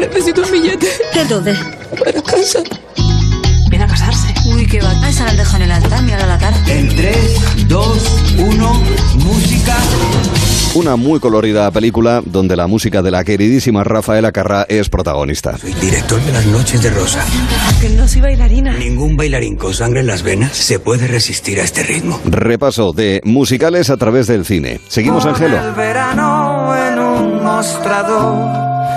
Necesito 0.00 0.42
un 0.42 0.50
billete. 0.50 0.88
¿De 1.12 1.24
dónde? 1.26 1.54
Para 1.98 2.22
casa. 2.22 2.60
Ah, 4.86 5.08
esa 5.08 5.24
la 5.24 5.34
dejo 5.34 5.56
en 5.56 5.62
el 5.62 5.72
altar, 5.72 6.02
mira 6.02 6.26
la 6.26 6.38
cara. 6.38 6.56
En 6.66 6.94
3, 6.94 7.68
2, 7.68 8.20
1, 8.38 8.82
música. 9.24 9.76
Una 10.74 10.96
muy 10.96 11.18
colorida 11.18 11.70
película 11.70 12.22
donde 12.24 12.54
la 12.54 12.66
música 12.66 13.02
de 13.02 13.10
la 13.10 13.24
queridísima 13.24 13.84
Rafaela 13.84 14.32
Carrá 14.32 14.66
es 14.68 14.88
protagonista. 14.88 15.56
Soy 15.56 15.72
director 15.74 16.20
de 16.22 16.32
las 16.32 16.46
noches 16.46 16.82
de 16.82 16.90
Rosa. 16.90 17.24
Que 17.80 17.88
no 17.88 18.06
soy 18.06 18.20
bailarina. 18.20 18.76
Ningún 18.76 19.16
bailarín 19.16 19.56
con 19.56 19.72
sangre 19.72 20.00
en 20.00 20.06
las 20.06 20.22
venas 20.22 20.56
se 20.56 20.78
puede 20.78 21.08
resistir 21.08 21.58
a 21.58 21.64
este 21.64 21.82
ritmo. 21.82 22.20
Repaso 22.26 22.92
de 22.92 23.20
musicales 23.24 23.90
a 23.90 23.96
través 23.96 24.26
del 24.26 24.44
cine. 24.44 24.80
Seguimos, 24.88 25.24
Angelo. 25.24 25.56
El 25.56 25.74
verano 25.74 26.76
en 26.76 26.98
un 26.98 27.42
mostrador 27.42 28.77